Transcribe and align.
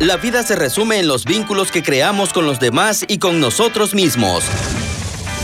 La 0.00 0.16
vida 0.16 0.44
se 0.44 0.54
resume 0.54 1.00
en 1.00 1.08
los 1.08 1.24
vínculos 1.24 1.72
que 1.72 1.82
creamos 1.82 2.32
con 2.32 2.46
los 2.46 2.60
demás 2.60 3.04
y 3.08 3.18
con 3.18 3.40
nosotros 3.40 3.94
mismos. 3.94 4.44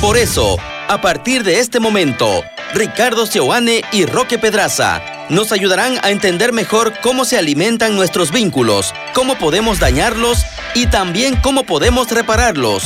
Por 0.01 0.17
eso, 0.17 0.59
a 0.89 1.01
partir 1.01 1.43
de 1.43 1.59
este 1.59 1.81
momento, 1.81 2.45
Ricardo 2.73 3.27
Sioane 3.27 3.83
y 3.91 4.07
Roque 4.07 4.39
Pedraza 4.39 5.03
nos 5.29 5.51
ayudarán 5.51 5.99
a 6.05 6.11
entender 6.11 6.53
mejor 6.53 6.93
cómo 7.01 7.25
se 7.25 7.37
alimentan 7.37 7.97
nuestros 7.97 8.31
vínculos, 8.31 8.95
cómo 9.13 9.37
podemos 9.39 9.81
dañarlos 9.81 10.45
y 10.75 10.87
también 10.87 11.35
cómo 11.35 11.65
podemos 11.65 12.13
repararlos. 12.13 12.85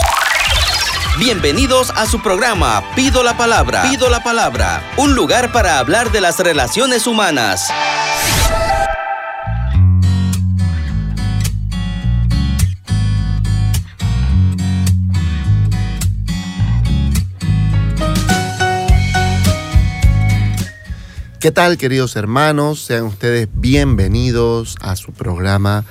Bienvenidos 1.19 1.91
a 1.97 2.07
su 2.07 2.23
programa 2.23 2.83
Pido 2.95 3.23
la 3.23 3.37
Palabra. 3.37 3.83
Pido 3.83 4.09
la 4.09 4.23
Palabra, 4.23 4.83
un 4.97 5.15
lugar 5.15 5.53
para 5.53 5.79
hablar 5.79 6.13
de 6.13 6.23
las 6.23 6.39
relaciones 6.39 7.07
humanas. 7.07 7.69
¿Qué 21.41 21.53
tal 21.53 21.79
queridos 21.79 22.17
hermanos? 22.17 22.81
Sean 22.81 23.05
ustedes 23.05 23.47
bienvenidos 23.53 24.75
a 24.81 24.97
su 24.97 25.13
programa 25.13 25.85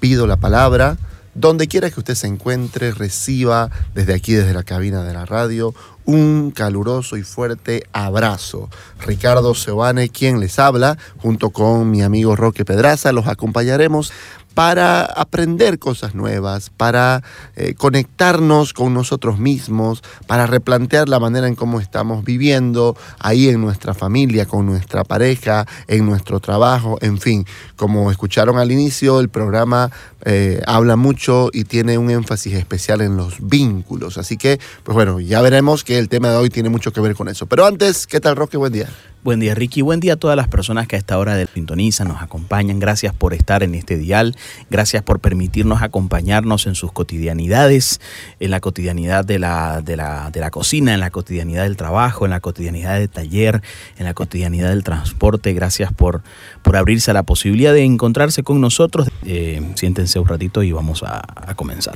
Pido 0.00 0.26
la 0.26 0.38
Palabra. 0.38 0.96
Donde 1.34 1.68
quiera 1.68 1.90
que 1.90 2.00
usted 2.00 2.14
se 2.14 2.26
encuentre, 2.26 2.90
reciba 2.90 3.70
desde 3.94 4.14
aquí, 4.14 4.32
desde 4.32 4.54
la 4.54 4.62
cabina 4.62 5.02
de 5.02 5.12
la 5.12 5.26
radio, 5.26 5.74
un 6.06 6.52
caluroso 6.52 7.18
y 7.18 7.22
fuerte 7.22 7.84
abrazo. 7.92 8.70
Ricardo 9.04 9.54
Sebane, 9.54 10.08
quien 10.08 10.40
les 10.40 10.58
habla, 10.58 10.96
junto 11.18 11.50
con 11.50 11.90
mi 11.90 12.02
amigo 12.02 12.34
Roque 12.34 12.64
Pedraza, 12.64 13.12
los 13.12 13.26
acompañaremos 13.26 14.10
para 14.54 15.04
aprender 15.04 15.78
cosas 15.78 16.14
nuevas, 16.14 16.70
para 16.70 17.22
eh, 17.56 17.74
conectarnos 17.74 18.72
con 18.72 18.94
nosotros 18.94 19.38
mismos, 19.38 20.02
para 20.26 20.46
replantear 20.46 21.08
la 21.08 21.18
manera 21.18 21.48
en 21.48 21.56
cómo 21.56 21.80
estamos 21.80 22.24
viviendo 22.24 22.96
ahí 23.18 23.48
en 23.48 23.60
nuestra 23.60 23.94
familia, 23.94 24.46
con 24.46 24.66
nuestra 24.66 25.04
pareja, 25.04 25.66
en 25.88 26.06
nuestro 26.06 26.40
trabajo, 26.40 26.98
en 27.00 27.18
fin. 27.18 27.46
Como 27.76 28.10
escucharon 28.10 28.58
al 28.58 28.70
inicio, 28.70 29.20
el 29.20 29.28
programa 29.28 29.90
eh, 30.24 30.62
habla 30.66 30.96
mucho 30.96 31.50
y 31.52 31.64
tiene 31.64 31.98
un 31.98 32.10
énfasis 32.10 32.54
especial 32.54 33.00
en 33.00 33.16
los 33.16 33.36
vínculos. 33.40 34.18
Así 34.18 34.36
que, 34.36 34.60
pues 34.84 34.94
bueno, 34.94 35.20
ya 35.20 35.42
veremos 35.42 35.84
que 35.84 35.98
el 35.98 36.08
tema 36.08 36.30
de 36.30 36.36
hoy 36.36 36.48
tiene 36.48 36.68
mucho 36.68 36.92
que 36.92 37.00
ver 37.00 37.14
con 37.14 37.28
eso. 37.28 37.46
Pero 37.46 37.66
antes, 37.66 38.06
¿qué 38.06 38.20
tal, 38.20 38.36
Roque? 38.36 38.56
Buen 38.56 38.72
día. 38.72 38.88
Buen 39.24 39.40
día, 39.40 39.54
Ricky. 39.54 39.80
Buen 39.80 40.00
día 40.00 40.12
a 40.12 40.16
todas 40.16 40.36
las 40.36 40.48
personas 40.48 40.86
que 40.86 40.96
a 40.96 40.98
esta 40.98 41.16
hora 41.16 41.34
de 41.34 41.46
sintonizan, 41.46 42.08
nos 42.08 42.20
acompañan. 42.20 42.78
Gracias 42.78 43.14
por 43.14 43.32
estar 43.32 43.62
en 43.62 43.74
este 43.74 43.96
dial. 43.96 44.36
Gracias 44.68 45.02
por 45.02 45.20
permitirnos 45.20 45.80
acompañarnos 45.80 46.66
en 46.66 46.74
sus 46.74 46.92
cotidianidades, 46.92 48.02
en 48.38 48.50
la 48.50 48.60
cotidianidad 48.60 49.24
de 49.24 49.38
la, 49.38 49.80
de 49.80 49.96
la, 49.96 50.30
de 50.30 50.40
la 50.40 50.50
cocina, 50.50 50.92
en 50.92 51.00
la 51.00 51.08
cotidianidad 51.08 51.62
del 51.62 51.78
trabajo, 51.78 52.26
en 52.26 52.32
la 52.32 52.40
cotidianidad 52.40 52.98
del 52.98 53.08
taller, 53.08 53.62
en 53.96 54.04
la 54.04 54.12
cotidianidad 54.12 54.68
del 54.68 54.84
transporte. 54.84 55.54
Gracias 55.54 55.90
por, 55.90 56.20
por 56.60 56.76
abrirse 56.76 57.10
a 57.10 57.14
la 57.14 57.22
posibilidad 57.22 57.72
de 57.72 57.82
encontrarse 57.82 58.42
con 58.42 58.60
nosotros. 58.60 59.08
Eh, 59.24 59.72
siéntense 59.74 60.18
un 60.18 60.28
ratito 60.28 60.62
y 60.62 60.72
vamos 60.72 61.02
a, 61.02 61.54
comenzar. 61.56 61.94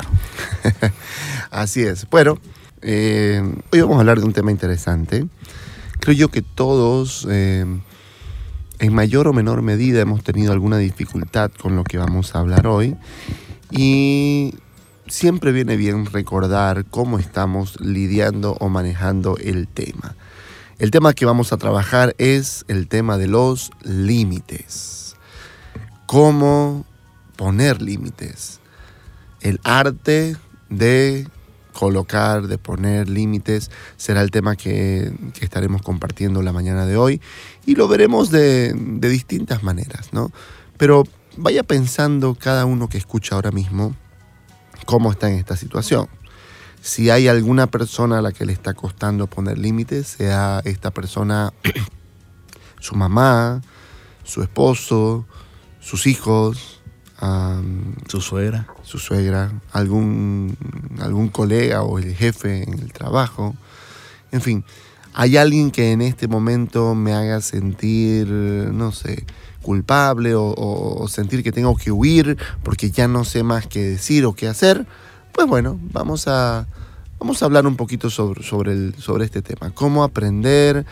Así 1.50 1.82
es. 1.82 2.08
Bueno, 2.08 2.38
eh, 2.80 3.42
hoy 3.70 3.80
vamos 3.82 3.98
a 3.98 4.00
hablar 4.00 4.18
de 4.18 4.24
un 4.24 4.32
tema 4.32 4.50
interesante 4.50 5.26
Creo 6.00 6.14
yo 6.14 6.28
que 6.28 6.42
todos, 6.42 7.26
eh, 7.30 7.64
en 8.78 8.94
mayor 8.94 9.28
o 9.28 9.32
menor 9.32 9.62
medida, 9.62 10.00
hemos 10.00 10.22
tenido 10.22 10.52
alguna 10.52 10.78
dificultad 10.78 11.50
con 11.50 11.76
lo 11.76 11.84
que 11.84 11.98
vamos 11.98 12.34
a 12.34 12.38
hablar 12.38 12.66
hoy. 12.66 12.96
Y 13.70 14.54
siempre 15.06 15.52
viene 15.52 15.76
bien 15.76 16.06
recordar 16.06 16.84
cómo 16.86 17.18
estamos 17.18 17.80
lidiando 17.80 18.56
o 18.60 18.68
manejando 18.68 19.36
el 19.38 19.68
tema. 19.68 20.14
El 20.78 20.90
tema 20.90 21.12
que 21.12 21.26
vamos 21.26 21.52
a 21.52 21.56
trabajar 21.56 22.14
es 22.18 22.64
el 22.68 22.86
tema 22.86 23.18
de 23.18 23.26
los 23.26 23.72
límites. 23.82 25.16
Cómo 26.06 26.86
poner 27.36 27.82
límites. 27.82 28.60
El 29.40 29.60
arte 29.64 30.36
de 30.70 31.26
colocar, 31.78 32.48
de 32.48 32.58
poner 32.58 33.08
límites, 33.08 33.70
será 33.96 34.22
el 34.22 34.32
tema 34.32 34.56
que, 34.56 35.12
estaremos 35.40 35.80
compartiendo 35.80 36.42
la 36.42 36.52
mañana 36.52 36.86
de 36.86 36.96
hoy 36.96 37.20
y 37.66 37.76
lo 37.76 37.86
veremos 37.86 38.32
de, 38.32 38.72
de 38.74 39.08
distintas 39.08 39.62
maneras, 39.62 40.08
¿no? 40.12 40.32
Pero 40.76 41.04
vaya 41.36 41.62
pensando 41.62 42.34
cada 42.34 42.64
uno 42.64 42.88
que 42.88 42.98
escucha 42.98 43.36
ahora 43.36 43.52
mismo 43.52 43.94
cómo 44.86 45.12
está 45.12 45.30
en 45.30 45.38
esta 45.38 45.56
situación. 45.56 46.08
Si 46.80 47.10
hay 47.10 47.28
alguna 47.28 47.68
persona 47.68 48.18
a 48.18 48.22
la 48.22 48.32
que 48.32 48.44
le 48.44 48.52
está 48.52 48.74
costando 48.74 49.28
poner 49.28 49.56
límites, 49.56 50.08
sea 50.08 50.60
esta 50.64 50.90
persona 50.90 51.52
su 52.80 52.96
mamá, 52.96 53.62
su 54.24 54.42
esposo, 54.42 55.26
sus 55.78 56.08
hijos, 56.08 56.77
su 58.06 58.20
suegra. 58.20 58.66
Su 58.82 58.98
suegra, 58.98 59.52
algún, 59.72 60.56
algún 61.00 61.28
colega 61.28 61.82
o 61.82 61.98
el 61.98 62.14
jefe 62.14 62.62
en 62.62 62.78
el 62.78 62.92
trabajo. 62.92 63.54
En 64.32 64.40
fin, 64.40 64.64
hay 65.14 65.36
alguien 65.36 65.70
que 65.70 65.92
en 65.92 66.00
este 66.00 66.28
momento 66.28 66.94
me 66.94 67.14
haga 67.14 67.40
sentir, 67.40 68.28
no 68.28 68.92
sé, 68.92 69.26
culpable 69.62 70.34
o, 70.34 71.06
sentir 71.08 71.42
que 71.42 71.52
tengo 71.52 71.76
que 71.76 71.90
huir 71.90 72.38
porque 72.62 72.90
ya 72.90 73.08
no 73.08 73.24
sé 73.24 73.42
más 73.42 73.66
qué 73.66 73.82
decir 73.82 74.24
o 74.24 74.34
qué 74.34 74.48
hacer, 74.48 74.86
pues 75.32 75.46
bueno, 75.46 75.78
vamos 75.92 76.28
a, 76.28 76.66
vamos 77.18 77.42
a 77.42 77.46
hablar 77.46 77.66
un 77.66 77.76
poquito 77.76 78.10
sobre, 78.10 78.42
sobre, 78.42 78.72
el, 78.72 78.94
sobre 78.98 79.24
este 79.24 79.42
tema. 79.42 79.70
Cómo 79.70 80.04
aprender 80.04 80.86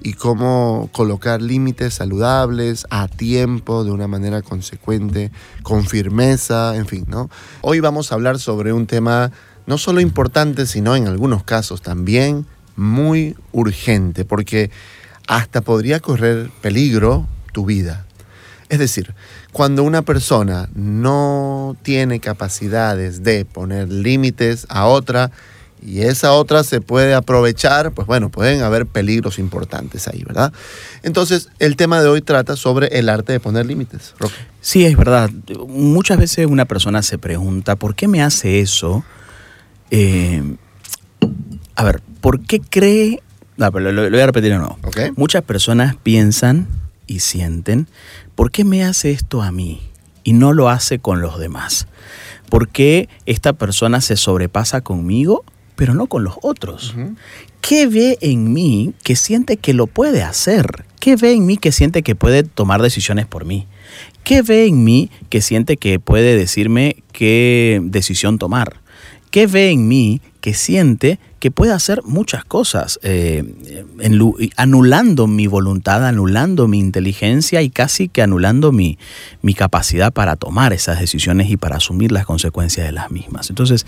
y 0.00 0.14
cómo 0.14 0.88
colocar 0.92 1.42
límites 1.42 1.94
saludables 1.94 2.86
a 2.90 3.08
tiempo, 3.08 3.84
de 3.84 3.90
una 3.90 4.08
manera 4.08 4.42
consecuente, 4.42 5.30
con 5.62 5.84
firmeza, 5.84 6.76
en 6.76 6.86
fin, 6.86 7.04
¿no? 7.08 7.30
Hoy 7.60 7.80
vamos 7.80 8.10
a 8.10 8.16
hablar 8.16 8.38
sobre 8.38 8.72
un 8.72 8.86
tema 8.86 9.30
no 9.66 9.78
solo 9.78 10.00
importante, 10.00 10.66
sino 10.66 10.96
en 10.96 11.06
algunos 11.06 11.44
casos 11.44 11.82
también 11.82 12.46
muy 12.74 13.36
urgente, 13.52 14.24
porque 14.24 14.70
hasta 15.28 15.60
podría 15.60 16.00
correr 16.00 16.50
peligro 16.60 17.26
tu 17.52 17.64
vida. 17.64 18.06
Es 18.68 18.78
decir, 18.78 19.14
cuando 19.52 19.84
una 19.84 20.02
persona 20.02 20.68
no 20.74 21.76
tiene 21.82 22.20
capacidades 22.20 23.22
de 23.22 23.44
poner 23.44 23.92
límites 23.92 24.66
a 24.70 24.86
otra, 24.86 25.30
y 25.84 26.02
esa 26.02 26.32
otra 26.32 26.62
se 26.62 26.80
puede 26.80 27.12
aprovechar, 27.14 27.92
pues 27.92 28.06
bueno, 28.06 28.30
pueden 28.30 28.62
haber 28.62 28.86
peligros 28.86 29.38
importantes 29.38 30.06
ahí, 30.06 30.22
¿verdad? 30.22 30.52
Entonces, 31.02 31.48
el 31.58 31.76
tema 31.76 32.00
de 32.00 32.08
hoy 32.08 32.22
trata 32.22 32.56
sobre 32.56 32.98
el 32.98 33.08
arte 33.08 33.32
de 33.32 33.40
poner 33.40 33.66
límites. 33.66 34.14
Sí, 34.60 34.84
es 34.84 34.96
verdad. 34.96 35.30
Muchas 35.68 36.18
veces 36.18 36.46
una 36.46 36.66
persona 36.66 37.02
se 37.02 37.18
pregunta, 37.18 37.76
¿por 37.76 37.96
qué 37.96 38.06
me 38.06 38.22
hace 38.22 38.60
eso? 38.60 39.04
Eh, 39.90 40.56
a 41.74 41.84
ver, 41.84 42.00
¿por 42.20 42.40
qué 42.40 42.60
cree... 42.60 43.20
No, 43.56 43.70
pero 43.72 43.90
lo, 43.90 44.08
voy 44.08 44.20
a 44.20 44.26
repetir 44.26 44.52
de 44.52 44.58
nuevo. 44.58 44.78
Muchas 45.16 45.42
personas 45.42 45.96
piensan 46.00 46.68
y 47.06 47.20
sienten, 47.20 47.88
¿por 48.36 48.52
qué 48.52 48.64
me 48.64 48.84
hace 48.84 49.10
esto 49.10 49.42
a 49.42 49.50
mí 49.50 49.82
y 50.22 50.32
no 50.32 50.52
lo 50.52 50.68
hace 50.68 51.00
con 51.00 51.20
los 51.20 51.38
demás? 51.38 51.88
¿Por 52.48 52.68
qué 52.68 53.08
esta 53.26 53.52
persona 53.52 54.00
se 54.00 54.16
sobrepasa 54.16 54.80
conmigo 54.80 55.44
pero 55.82 55.94
no 55.94 56.06
con 56.06 56.22
los 56.22 56.34
otros. 56.42 56.94
¿Qué 57.60 57.88
ve 57.88 58.16
en 58.20 58.52
mí 58.52 58.94
que 59.02 59.16
siente 59.16 59.56
que 59.56 59.74
lo 59.74 59.88
puede 59.88 60.22
hacer? 60.22 60.84
¿Qué 61.00 61.16
ve 61.16 61.32
en 61.32 61.44
mí 61.44 61.56
que 61.56 61.72
siente 61.72 62.04
que 62.04 62.14
puede 62.14 62.44
tomar 62.44 62.80
decisiones 62.82 63.26
por 63.26 63.44
mí? 63.44 63.66
¿Qué 64.22 64.42
ve 64.42 64.66
en 64.66 64.84
mí 64.84 65.10
que 65.28 65.40
siente 65.40 65.76
que 65.76 65.98
puede 65.98 66.36
decirme 66.36 67.02
qué 67.10 67.80
decisión 67.82 68.38
tomar? 68.38 68.80
¿Qué 69.32 69.48
ve 69.48 69.72
en 69.72 69.88
mí 69.88 70.20
que 70.42 70.54
siente 70.54 71.20
que 71.38 71.52
puede 71.52 71.72
hacer 71.72 72.02
muchas 72.04 72.44
cosas, 72.44 72.98
eh, 73.04 73.44
anulando 74.56 75.28
mi 75.28 75.46
voluntad, 75.46 76.04
anulando 76.04 76.66
mi 76.66 76.80
inteligencia 76.80 77.62
y 77.62 77.70
casi 77.70 78.08
que 78.08 78.22
anulando 78.22 78.72
mi, 78.72 78.98
mi 79.40 79.54
capacidad 79.54 80.12
para 80.12 80.34
tomar 80.34 80.72
esas 80.72 80.98
decisiones 80.98 81.48
y 81.48 81.56
para 81.56 81.76
asumir 81.76 82.10
las 82.10 82.26
consecuencias 82.26 82.84
de 82.86 82.92
las 82.92 83.12
mismas? 83.12 83.50
Entonces, 83.50 83.86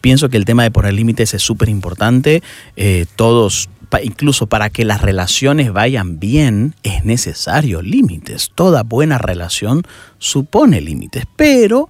pienso 0.00 0.28
que 0.28 0.36
el 0.36 0.44
tema 0.44 0.62
de 0.62 0.70
poner 0.70 0.94
límites 0.94 1.34
es 1.34 1.42
súper 1.42 1.68
importante. 1.68 2.40
Eh, 2.76 3.06
todos, 3.16 3.68
incluso 4.02 4.46
para 4.46 4.70
que 4.70 4.84
las 4.84 5.02
relaciones 5.02 5.72
vayan 5.72 6.20
bien, 6.20 6.76
es 6.84 7.04
necesario 7.04 7.82
límites. 7.82 8.52
Toda 8.54 8.84
buena 8.84 9.18
relación 9.18 9.82
supone 10.18 10.80
límites, 10.80 11.24
pero 11.34 11.88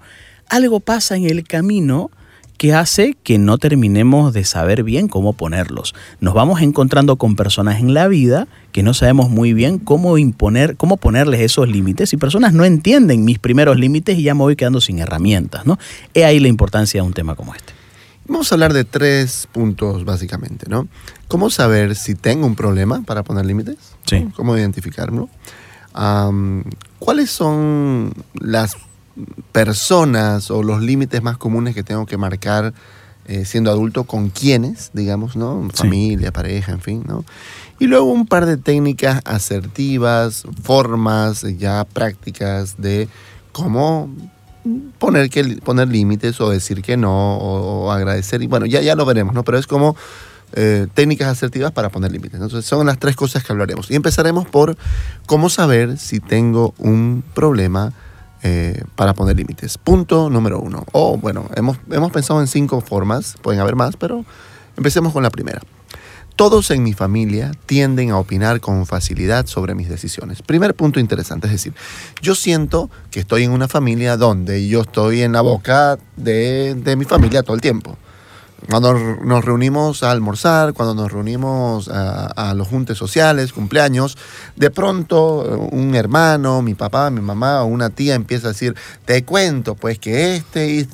algo 0.49 0.81
pasa 0.81 1.17
en 1.17 1.27
el 1.27 1.45
camino 1.45 2.11
que 2.59 2.75
hace 2.75 3.17
que 3.23 3.39
no 3.39 3.59
terminemos 3.59 4.33
de 4.33 4.45
saber 4.45 4.83
bien 4.83 5.09
cómo 5.09 5.33
ponerlos. 5.35 5.95
Nos 6.21 6.35
vamos 6.35 6.63
encontrando 6.63 7.17
con 7.17 7.37
personas 7.37 7.81
en 7.81 7.95
la 7.95 8.09
vida 8.09 8.49
que 8.73 8.83
no 8.83 8.95
sabemos 8.95 9.31
muy 9.31 9.53
bien 9.53 9.79
cómo 9.79 10.19
imponer, 10.19 10.77
cómo 10.77 10.97
ponerles 10.97 11.41
esos 11.41 11.69
límites 11.69 12.13
y 12.13 12.17
personas 12.17 12.53
no 12.53 12.65
entienden 12.65 13.25
mis 13.25 13.39
primeros 13.39 13.79
límites 13.79 14.19
y 14.19 14.23
ya 14.23 14.35
me 14.35 14.41
voy 14.41 14.57
quedando 14.57 14.81
sin 14.81 14.99
herramientas, 14.99 15.67
¿no? 15.67 15.79
He 16.15 16.25
ahí 16.25 16.41
la 16.41 16.49
importancia 16.49 17.01
de 17.01 17.07
un 17.07 17.13
tema 17.13 17.35
como 17.35 17.55
este. 17.55 17.73
Vamos 18.29 18.51
a 18.51 18.57
hablar 18.57 18.73
de 18.73 18.85
tres 18.85 19.47
puntos 19.53 20.05
básicamente, 20.05 20.67
¿no? 20.69 20.89
¿Cómo 21.29 21.49
saber 21.49 21.95
si 21.95 22.15
tengo 22.17 22.47
un 22.47 22.57
problema 22.57 23.03
para 23.03 23.23
poner 23.23 23.47
límites? 23.47 23.77
Sí. 24.05 24.29
¿Cómo 24.35 24.57
identificarlo? 24.57 25.29
¿Cuáles 26.99 27.31
son 27.31 28.13
las 28.35 28.77
personas 29.53 30.51
o 30.51 30.63
los 30.63 30.83
límites 30.83 31.23
más 31.23 31.39
comunes 31.39 31.75
que 31.75 31.83
tengo 31.83 32.07
que 32.07 32.17
marcar 32.17 32.75
eh, 33.29 33.45
siendo 33.45 33.71
adulto 33.71 34.05
con 34.05 34.31
quiénes, 34.31 34.91
digamos, 34.93 35.35
¿no? 35.35 35.69
Familia, 35.75 36.33
pareja, 36.33 36.73
en 36.73 36.81
fin, 36.81 37.03
¿no? 37.07 37.25
Y 37.81 37.87
luego 37.87 38.07
un 38.07 38.27
par 38.27 38.47
de 38.47 38.57
técnicas 38.57 39.21
asertivas, 39.25 40.45
formas 40.63 41.43
ya 41.59 41.85
prácticas 41.85 42.77
de 42.79 43.09
cómo 43.51 44.09
poner, 44.99 45.29
que, 45.29 45.43
poner 45.65 45.89
límites 45.89 46.41
o 46.41 46.51
decir 46.51 46.83
que 46.83 46.97
no 46.97 47.37
o, 47.39 47.91
agradecer. 47.91 48.43
Y 48.43 48.47
bueno, 48.47 48.65
ya, 48.67 48.81
ya 48.81 48.95
lo 48.95 49.05
veremos, 49.05 49.35
¿no? 49.35 49.43
Pero 49.43 49.59
es 49.59 49.67
como 49.67 49.97
eh, 50.53 50.87
técnicas 50.95 51.29
asertivas 51.29 51.73
para 51.73 51.89
poner 51.89 52.13
límites. 52.13 52.41
Entonces 52.41 52.65
son 52.65 52.87
las 52.87 52.99
tres 52.99 53.17
cosas 53.17 53.43
que 53.43 53.53
hablaremos. 53.53 53.91
Y 53.91 53.97
empezaremos 53.97 54.47
por 54.47 54.77
cómo 55.27 55.51
saber 55.51 55.99
si 55.99 56.21
tengo 56.21 56.75
un 56.79 57.25
problema 57.35 57.93
eh, 58.43 58.83
para 58.95 59.15
poner 59.15 59.37
límites. 59.37 59.79
Punto 59.79 60.31
número 60.31 60.61
uno. 60.61 60.85
O 60.93 61.17
bueno, 61.17 61.49
hemos, 61.55 61.79
hemos 61.91 62.13
pensado 62.13 62.41
en 62.41 62.47
cinco 62.47 62.81
formas, 62.81 63.37
pueden 63.43 63.61
haber 63.61 63.77
más, 63.77 63.97
pero 63.97 64.25
empecemos 64.77 65.13
con 65.13 65.23
la 65.23 65.31
primera. 65.31 65.61
Todos 66.37 66.71
en 66.71 66.83
mi 66.83 66.93
familia 66.93 67.53
tienden 67.65 68.11
a 68.11 68.19
opinar 68.19 68.61
con 68.61 68.85
facilidad 68.85 69.47
sobre 69.47 69.75
mis 69.75 69.89
decisiones. 69.89 70.43
Primer 70.43 70.75
punto 70.75 71.01
interesante, 71.01 71.47
es 71.47 71.53
decir, 71.55 71.73
yo 72.21 72.35
siento 72.35 72.91
que 73.11 73.21
estoy 73.21 73.45
en 73.45 73.53
una 73.53 73.69
familia 73.69 74.19
donde 74.19 74.69
yo 74.69 74.83
estoy 74.83 75.23
en 75.23 75.33
la 75.33 75.41
boca 75.41 75.99
de, 76.17 76.75
de 76.75 76.97
mi 76.97 77.07
familia 77.07 77.43
todo 77.43 77.55
el 77.55 77.63
tiempo. 77.63 77.97
Cuando 78.69 78.95
nos 78.95 79.45
reunimos 79.45 80.03
a 80.03 80.11
almorzar, 80.11 80.73
cuando 80.73 80.95
nos 80.95 81.13
reunimos 81.13 81.89
a, 81.89 82.53
los 82.55 82.67
juntes 82.69 82.99
sociales, 82.99 83.53
cumpleaños, 83.53 84.17
de 84.57 84.71
pronto 84.71 85.45
eh, 85.45 85.69
un 85.73 85.95
hermano, 85.95 86.63
mi 86.63 86.75
papá, 86.75 87.11
mi 87.11 87.21
mamá 87.21 87.63
o 87.63 87.67
una 87.67 87.91
tía 87.91 88.15
empieza 88.15 88.49
a 88.49 88.53
decir, 88.53 88.75
te 89.05 89.25
cuento 89.25 89.75
pues 89.75 89.99
que 89.99 90.37
este 90.37 90.89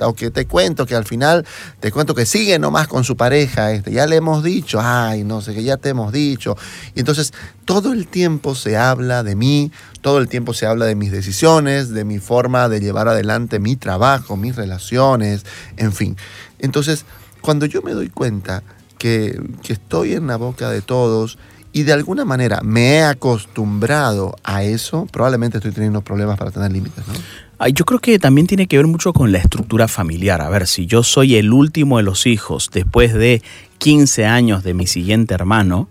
o 0.00 0.14
que 0.14 0.30
te 0.30 0.46
cuento 0.46 0.86
que 0.86 0.94
al 0.94 1.04
final 1.04 1.46
te 1.80 1.90
cuento 1.90 2.14
que 2.14 2.26
sigue 2.26 2.58
nomás 2.58 2.88
con 2.88 3.04
su 3.04 3.16
pareja, 3.16 3.72
este, 3.72 3.92
ya 3.92 4.06
le 4.06 4.16
hemos 4.16 4.42
dicho, 4.44 4.78
ay, 4.82 5.24
no 5.24 5.40
sé, 5.40 5.54
que 5.54 5.62
ya 5.62 5.76
te 5.76 5.90
hemos 5.90 6.12
dicho. 6.12 6.56
Y 6.94 7.00
entonces 7.00 7.32
todo 7.64 7.92
el 7.92 8.06
tiempo 8.06 8.54
se 8.54 8.76
habla 8.76 9.22
de 9.22 9.36
mí, 9.36 9.72
todo 10.00 10.18
el 10.18 10.28
tiempo 10.28 10.54
se 10.54 10.66
habla 10.66 10.86
de 10.86 10.94
mis 10.94 11.12
decisiones, 11.12 11.90
de 11.90 12.04
mi 12.04 12.18
forma 12.18 12.68
de 12.68 12.80
llevar 12.80 13.08
adelante 13.08 13.58
mi 13.58 13.76
trabajo, 13.76 14.36
mis 14.36 14.56
relaciones, 14.56 15.44
en 15.76 15.92
fin. 15.92 16.16
Entonces, 16.58 17.04
cuando 17.40 17.66
yo 17.66 17.82
me 17.82 17.92
doy 17.92 18.08
cuenta 18.08 18.62
que, 18.98 19.40
que 19.62 19.72
estoy 19.72 20.14
en 20.14 20.26
la 20.26 20.36
boca 20.36 20.70
de 20.70 20.82
todos, 20.82 21.38
y 21.72 21.82
de 21.82 21.92
alguna 21.92 22.24
manera 22.24 22.60
me 22.62 22.96
he 22.96 23.02
acostumbrado 23.02 24.34
a 24.42 24.64
eso, 24.64 25.06
probablemente 25.12 25.58
estoy 25.58 25.72
teniendo 25.72 26.00
problemas 26.02 26.38
para 26.38 26.50
tener 26.50 26.72
límites. 26.72 27.04
¿no? 27.06 27.68
Yo 27.68 27.84
creo 27.84 28.00
que 28.00 28.18
también 28.18 28.46
tiene 28.46 28.66
que 28.66 28.76
ver 28.76 28.86
mucho 28.86 29.12
con 29.12 29.32
la 29.32 29.38
estructura 29.38 29.86
familiar. 29.86 30.40
A 30.40 30.48
ver, 30.48 30.66
si 30.66 30.86
yo 30.86 31.02
soy 31.02 31.36
el 31.36 31.52
último 31.52 31.98
de 31.98 32.04
los 32.04 32.26
hijos 32.26 32.70
después 32.72 33.12
de 33.14 33.42
15 33.78 34.26
años 34.26 34.64
de 34.64 34.74
mi 34.74 34.86
siguiente 34.86 35.34
hermano, 35.34 35.88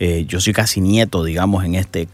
eh, 0.00 0.24
yo 0.26 0.40
soy 0.40 0.52
casi 0.52 0.80
nieto, 0.80 1.24
digamos, 1.24 1.64
en 1.64 1.74
este 1.74 2.08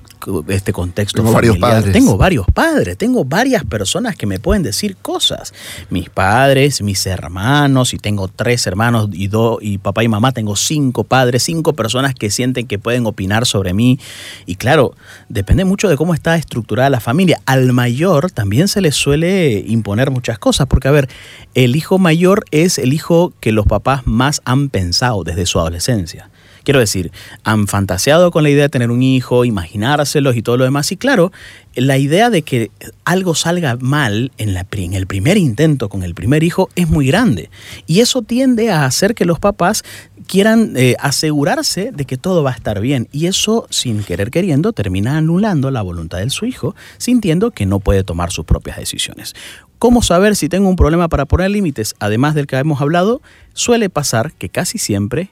este 0.49 0.73
contexto 0.73 1.23
tengo 1.23 1.33
Varios 1.33 1.59
padres. 1.59 1.93
Tengo 1.93 2.17
varios 2.17 2.47
padres, 2.53 2.97
tengo 2.97 3.25
varias 3.25 3.65
personas 3.65 4.17
que 4.17 4.27
me 4.27 4.39
pueden 4.39 4.63
decir 4.63 4.97
cosas. 4.97 5.53
Mis 5.91 6.09
padres, 6.09 6.83
mis 6.83 7.07
hermanos, 7.07 7.95
y 7.95 7.99
tengo 7.99 8.29
tres 8.29 8.67
hermanos 8.67 9.09
y 9.13 9.29
dos, 9.29 9.59
y 9.61 9.79
papá 9.79 10.05
y 10.05 10.09
mamá, 10.09 10.33
tengo 10.33 10.57
cinco 10.57 11.05
padres, 11.05 11.43
cinco 11.43 11.73
personas 11.73 12.15
que 12.15 12.31
sienten 12.31 12.67
que 12.67 12.79
pueden 12.79 13.07
opinar 13.07 13.47
sobre 13.47 13.75
mí. 13.75 13.99
Y 14.47 14.57
claro, 14.57 14.95
depende 15.29 15.65
mucho 15.65 15.89
de 15.89 15.97
cómo 15.97 16.15
está 16.15 16.37
estructurada 16.37 16.91
la 16.91 17.01
familia. 17.01 17.41
Al 17.47 17.73
mayor 17.73 18.31
también 18.31 18.69
se 18.69 18.81
le 18.81 18.93
suele 18.93 19.65
imponer 19.67 20.11
muchas 20.11 20.39
cosas, 20.39 20.67
porque 20.67 20.89
a 20.89 20.93
ver, 20.93 21.09
el 21.55 21.77
hijo 21.77 21.99
mayor 21.99 22.45
es 22.51 22.79
el 22.79 22.93
hijo 22.93 23.33
que 23.41 23.53
los 23.53 23.67
papás 23.67 24.03
más 24.07 24.41
han 24.45 24.69
pensado 24.69 25.25
desde 25.25 25.47
su 25.47 25.59
adolescencia. 25.59 26.31
Quiero 26.65 26.81
decir, 26.81 27.13
han 27.45 27.67
fantaseado 27.69 28.31
con 28.31 28.43
la 28.43 28.51
idea 28.51 28.65
de 28.65 28.69
tener 28.71 28.91
un 28.91 29.03
hijo, 29.03 29.45
imaginárselos 29.45 30.35
y 30.37 30.43
todo 30.43 30.57
lo 30.57 30.65
demás. 30.65 30.91
Y 30.93 30.97
claro, 30.97 31.31
la 31.75 31.99
idea 31.99 32.31
de 32.31 32.43
que 32.43 32.71
algo 33.05 33.35
salga 33.35 33.77
mal 33.81 34.33
en, 34.39 34.55
la, 34.55 34.67
el 34.71 35.07
primer 35.07 35.37
intento 35.37 35.89
con 35.89 36.03
el 36.03 36.15
primer 36.15 36.43
hijo 36.43 36.71
es 36.75 36.89
muy 36.89 37.07
grande. 37.07 37.51
Y 37.87 38.01
eso 38.01 38.23
tiende 38.23 38.71
a 38.71 38.87
hacer 38.87 39.15
que 39.15 39.25
los 39.25 39.39
papás 39.39 39.85
quieran 40.27 40.73
eh, 40.77 40.97
asegurarse 41.01 41.91
de 41.93 42.05
que 42.07 42.17
todo 42.17 42.43
va 42.43 42.51
a 42.51 42.55
estar 42.55 42.81
bien. 42.81 43.09
Y 43.13 43.27
eso, 43.27 43.67
sin 43.71 44.03
querer 44.03 44.31
queriendo, 44.31 44.73
termina 44.73 45.19
anulando 45.19 45.71
la 45.71 45.83
voluntad 45.83 46.19
de 46.19 46.31
su 46.31 46.47
hijo, 46.47 46.75
sintiendo 46.97 47.51
que 47.51 47.67
no 47.67 47.79
puede 47.79 48.05
tomar 48.05 48.31
sus 48.31 48.45
propias 48.45 48.79
decisiones. 48.79 49.35
¿Cómo 49.79 50.03
saber 50.03 50.35
si 50.35 50.49
tengo 50.49 50.69
un 50.71 50.77
problema 50.77 51.09
para 51.09 51.27
poner 51.27 51.51
límites? 51.51 51.95
Además 51.99 52.35
del 52.35 52.47
que 52.47 52.57
hemos 52.57 52.81
hablado, 52.81 53.21
suele 53.53 53.91
pasar 53.91 54.33
que 54.33 54.49
casi 54.49 54.79
siempre 54.79 55.31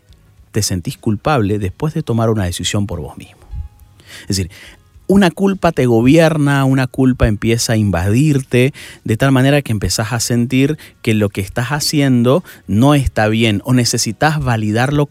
te 0.52 0.62
sentís 0.62 0.96
culpable 0.96 1.58
después 1.58 1.94
de 1.94 2.02
tomar 2.02 2.30
una 2.30 2.44
decisión 2.44 2.86
por 2.86 3.00
vos 3.00 3.16
mismo. 3.16 3.40
Es 4.22 4.36
decir, 4.36 4.50
una 5.08 5.30
culpa 5.30 5.72
te 5.72 5.86
gobierna, 5.86 6.64
una 6.64 6.86
culpa 6.86 7.26
empieza 7.26 7.74
a 7.74 7.76
invadirte, 7.76 8.72
de 9.04 9.16
tal 9.16 9.32
manera 9.32 9.60
que 9.60 9.72
empezás 9.72 10.12
a 10.12 10.20
sentir 10.20 10.78
que 11.02 11.14
lo 11.14 11.28
que 11.28 11.40
estás 11.40 11.68
haciendo 11.68 12.44
no 12.66 12.94
está 12.94 13.28
bien 13.28 13.60
o 13.64 13.74
necesitas 13.74 14.42
validarlo 14.42 15.10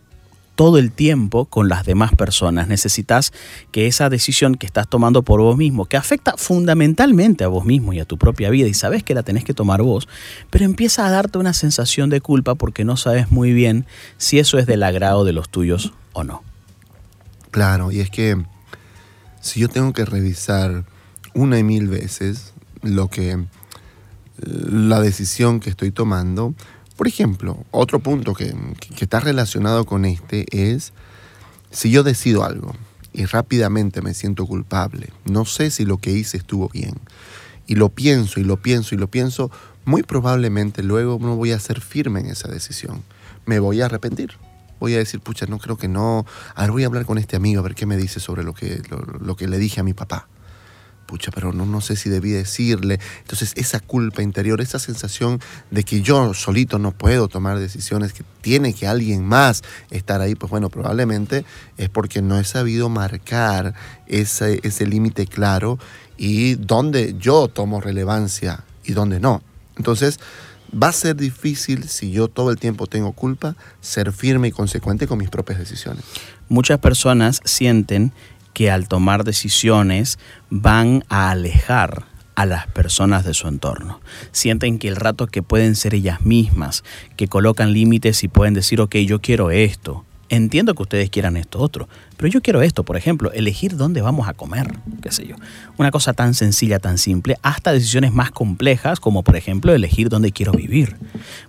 todo 0.61 0.77
el 0.77 0.91
tiempo 0.91 1.45
con 1.45 1.69
las 1.69 1.87
demás 1.87 2.11
personas. 2.13 2.67
Necesitas 2.67 3.33
que 3.71 3.87
esa 3.87 4.11
decisión 4.11 4.53
que 4.53 4.67
estás 4.67 4.87
tomando 4.87 5.23
por 5.23 5.41
vos 5.41 5.57
mismo, 5.57 5.85
que 5.85 5.97
afecta 5.97 6.35
fundamentalmente 6.37 7.43
a 7.43 7.47
vos 7.47 7.65
mismo 7.65 7.93
y 7.93 7.99
a 7.99 8.05
tu 8.05 8.19
propia 8.19 8.51
vida, 8.51 8.67
y 8.67 8.75
sabes 8.75 9.01
que 9.01 9.15
la 9.15 9.23
tenés 9.23 9.43
que 9.43 9.55
tomar 9.55 9.81
vos, 9.81 10.07
pero 10.51 10.63
empieza 10.63 11.07
a 11.07 11.09
darte 11.09 11.39
una 11.39 11.53
sensación 11.53 12.11
de 12.11 12.21
culpa 12.21 12.53
porque 12.53 12.85
no 12.85 12.95
sabes 12.95 13.31
muy 13.31 13.53
bien 13.53 13.87
si 14.17 14.37
eso 14.37 14.59
es 14.59 14.67
del 14.67 14.83
agrado 14.83 15.25
de 15.25 15.33
los 15.33 15.49
tuyos 15.49 15.93
o 16.13 16.23
no. 16.23 16.43
Claro, 17.49 17.91
y 17.91 17.99
es 17.99 18.11
que 18.11 18.37
si 19.39 19.61
yo 19.61 19.67
tengo 19.67 19.93
que 19.93 20.05
revisar 20.05 20.85
una 21.33 21.57
y 21.57 21.63
mil 21.63 21.87
veces 21.87 22.53
lo 22.83 23.09
que 23.09 23.47
la 24.37 25.01
decisión 25.01 25.59
que 25.59 25.71
estoy 25.71 25.89
tomando, 25.89 26.53
por 27.01 27.07
ejemplo, 27.07 27.57
otro 27.71 27.99
punto 27.99 28.35
que, 28.35 28.53
está 28.99 29.19
relacionado 29.19 29.85
con 29.87 30.05
este 30.05 30.45
es 30.51 30.93
si 31.71 31.89
yo 31.89 32.03
decido 32.03 32.43
algo 32.43 32.75
y 33.11 33.25
rápidamente 33.25 34.03
me 34.03 34.13
siento 34.13 34.45
culpable, 34.45 35.09
no 35.25 35.45
sé 35.45 35.71
si 35.71 35.83
lo 35.83 35.97
que 35.97 36.11
hice 36.11 36.37
estuvo 36.37 36.69
bien, 36.69 36.99
y 37.65 37.73
lo 37.73 37.89
pienso 37.89 38.39
y 38.39 38.43
lo 38.43 38.57
pienso 38.57 38.93
y 38.93 38.99
lo 38.99 39.07
pienso, 39.07 39.49
muy 39.83 40.03
probablemente 40.03 40.83
luego 40.83 41.17
no 41.19 41.35
voy 41.37 41.53
a 41.53 41.59
ser 41.59 41.81
firme 41.81 42.19
en 42.19 42.27
esa 42.27 42.49
decisión. 42.49 43.01
Me 43.47 43.57
voy 43.57 43.81
a 43.81 43.85
arrepentir. 43.85 44.33
Voy 44.79 44.93
a 44.93 44.99
decir, 44.99 45.21
pucha, 45.21 45.47
no 45.47 45.57
creo 45.57 45.77
que 45.77 45.87
no. 45.87 46.27
A 46.53 46.61
ver, 46.61 46.71
voy 46.71 46.83
a 46.83 46.85
hablar 46.85 47.07
con 47.07 47.17
este 47.17 47.35
amigo 47.35 47.61
a 47.61 47.63
ver 47.63 47.73
qué 47.73 47.87
me 47.87 47.97
dice 47.97 48.19
sobre 48.19 48.43
lo 48.43 48.53
que, 48.53 48.79
lo 49.19 49.35
que 49.35 49.47
le 49.47 49.57
dije 49.57 49.79
a 49.79 49.83
mi 49.83 49.93
papá 49.93 50.27
pucha, 51.11 51.29
pero 51.29 51.51
no, 51.51 51.65
no 51.65 51.81
sé 51.81 51.97
si 51.97 52.09
debí 52.09 52.31
decirle. 52.31 52.97
Entonces 53.19 53.51
esa 53.57 53.81
culpa 53.81 54.21
interior, 54.21 54.61
esa 54.61 54.79
sensación 54.79 55.41
de 55.69 55.83
que 55.83 56.01
yo 56.01 56.33
solito 56.33 56.79
no 56.79 56.93
puedo 56.93 57.27
tomar 57.27 57.59
decisiones, 57.59 58.13
que 58.13 58.23
tiene 58.39 58.73
que 58.73 58.87
alguien 58.87 59.25
más 59.25 59.61
estar 59.89 60.21
ahí, 60.21 60.35
pues 60.35 60.49
bueno, 60.49 60.69
probablemente 60.69 61.43
es 61.75 61.89
porque 61.89 62.21
no 62.21 62.39
he 62.39 62.45
sabido 62.45 62.87
marcar 62.87 63.73
ese, 64.07 64.61
ese 64.63 64.87
límite 64.87 65.27
claro 65.27 65.79
y 66.15 66.55
dónde 66.55 67.15
yo 67.19 67.49
tomo 67.49 67.81
relevancia 67.81 68.63
y 68.85 68.93
dónde 68.93 69.19
no. 69.19 69.43
Entonces, 69.75 70.17
va 70.71 70.87
a 70.87 70.93
ser 70.93 71.17
difícil 71.17 71.89
si 71.89 72.11
yo 72.11 72.29
todo 72.29 72.51
el 72.51 72.57
tiempo 72.57 72.87
tengo 72.87 73.11
culpa, 73.11 73.57
ser 73.81 74.13
firme 74.13 74.47
y 74.47 74.51
consecuente 74.51 75.07
con 75.07 75.17
mis 75.17 75.29
propias 75.29 75.59
decisiones. 75.59 76.05
Muchas 76.47 76.79
personas 76.79 77.41
sienten 77.43 78.13
que 78.53 78.71
al 78.71 78.87
tomar 78.87 79.23
decisiones 79.23 80.19
van 80.49 81.03
a 81.09 81.31
alejar 81.31 82.05
a 82.35 82.45
las 82.45 82.67
personas 82.67 83.25
de 83.25 83.33
su 83.33 83.47
entorno. 83.47 83.99
Sienten 84.31 84.79
que 84.79 84.87
el 84.87 84.95
rato 84.95 85.27
que 85.27 85.43
pueden 85.43 85.75
ser 85.75 85.93
ellas 85.93 86.21
mismas, 86.21 86.83
que 87.17 87.27
colocan 87.27 87.73
límites 87.73 88.23
y 88.23 88.27
pueden 88.27 88.53
decir, 88.53 88.81
ok, 88.81 88.95
yo 88.97 89.19
quiero 89.21 89.51
esto, 89.51 90.05
entiendo 90.31 90.73
que 90.73 90.83
ustedes 90.83 91.09
quieran 91.09 91.35
esto 91.35 91.59
otro, 91.59 91.89
pero 92.15 92.29
yo 92.29 92.41
quiero 92.41 92.61
esto, 92.61 92.83
por 92.83 92.95
ejemplo, 92.95 93.33
elegir 93.33 93.75
dónde 93.75 94.01
vamos 94.01 94.29
a 94.29 94.33
comer, 94.33 94.71
qué 95.01 95.11
sé 95.11 95.27
yo. 95.27 95.35
Una 95.77 95.91
cosa 95.91 96.13
tan 96.13 96.33
sencilla, 96.33 96.79
tan 96.79 96.97
simple, 96.97 97.37
hasta 97.41 97.73
decisiones 97.73 98.13
más 98.13 98.31
complejas, 98.31 99.01
como 99.01 99.23
por 99.23 99.35
ejemplo 99.35 99.73
elegir 99.73 100.07
dónde 100.07 100.31
quiero 100.31 100.53
vivir. 100.53 100.95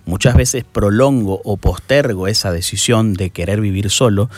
Muchas 0.05 0.35
veces 0.35 0.65
prolongo 0.69 1.41
o 1.45 1.55
postergo 1.55 2.27
esa 2.27 2.51
decisión 2.51 3.13
de 3.13 3.29
querer 3.29 3.61
vivir 3.61 3.89
solo 3.89 4.29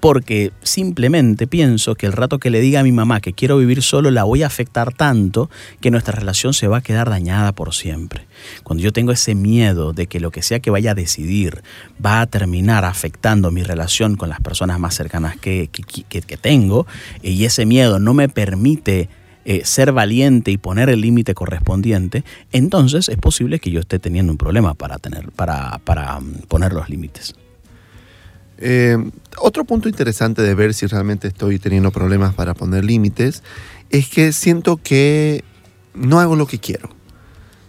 porque 0.00 0.52
simplemente 0.62 1.46
pienso 1.46 1.94
que 1.94 2.06
el 2.06 2.12
rato 2.12 2.38
que 2.38 2.50
le 2.50 2.60
diga 2.60 2.80
a 2.80 2.82
mi 2.82 2.92
mamá 2.92 3.20
que 3.20 3.32
quiero 3.32 3.58
vivir 3.58 3.82
solo 3.82 4.10
la 4.10 4.24
voy 4.24 4.42
a 4.42 4.46
afectar 4.46 4.92
tanto 4.92 5.50
que 5.80 5.90
nuestra 5.90 6.18
relación 6.18 6.54
se 6.54 6.68
va 6.68 6.78
a 6.78 6.82
quedar 6.82 7.10
dañada 7.10 7.52
por 7.52 7.74
siempre. 7.74 8.26
Cuando 8.62 8.82
yo 8.82 8.92
tengo 8.92 9.12
ese 9.12 9.34
miedo 9.34 9.92
de 9.92 10.06
que 10.06 10.20
lo 10.20 10.30
que 10.30 10.42
sea 10.42 10.60
que 10.60 10.70
vaya 10.70 10.92
a 10.92 10.94
decidir 10.94 11.62
va 12.04 12.20
a 12.20 12.26
terminar 12.26 12.84
afectando 12.84 13.50
mi 13.50 13.62
relación 13.62 14.16
con 14.16 14.28
las 14.28 14.40
personas 14.40 14.78
más 14.78 14.94
cercanas 14.94 15.36
que, 15.36 15.68
que, 15.68 16.36
tengo, 16.36 16.86
y 17.22 17.44
ese 17.44 17.66
miedo 17.66 17.98
no 17.98 18.14
me 18.14 18.28
permite 18.28 19.08
eh, 19.44 19.64
ser 19.64 19.92
valiente 19.92 20.50
y 20.50 20.58
poner 20.58 20.90
el 20.90 21.00
límite 21.00 21.34
correspondiente, 21.34 22.24
entonces 22.52 23.08
es 23.08 23.16
posible 23.16 23.58
que 23.58 23.70
yo 23.70 23.80
esté 23.80 23.98
teniendo 23.98 24.32
un 24.32 24.38
problema 24.38 24.74
para, 24.74 24.98
tener, 24.98 25.30
para, 25.30 25.78
para 25.84 26.20
mm, 26.20 26.42
poner 26.48 26.72
los 26.72 26.88
límites. 26.88 27.34
Eh, 28.58 28.96
otro 29.38 29.64
punto 29.64 29.88
interesante 29.88 30.42
de 30.42 30.54
ver 30.54 30.72
si 30.74 30.86
realmente 30.86 31.28
estoy 31.28 31.58
teniendo 31.58 31.90
problemas 31.90 32.34
para 32.34 32.54
poner 32.54 32.84
límites 32.84 33.42
es 33.90 34.08
que 34.08 34.32
siento 34.32 34.78
que 34.78 35.44
no 35.94 36.20
hago 36.20 36.36
lo 36.36 36.46
que 36.46 36.58
quiero, 36.58 36.90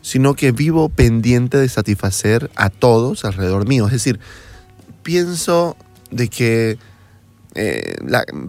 sino 0.02 0.36
que 0.36 0.52
vivo 0.52 0.90
pendiente 0.90 1.58
de 1.58 1.70
satisfacer 1.70 2.50
a 2.56 2.70
todos 2.70 3.26
alrededor 3.26 3.68
mío. 3.68 3.86
Es 3.88 3.94
decir, 3.94 4.20
pienso 5.04 5.76
de 6.12 6.30
que 6.30 6.78
eh, 7.56 7.96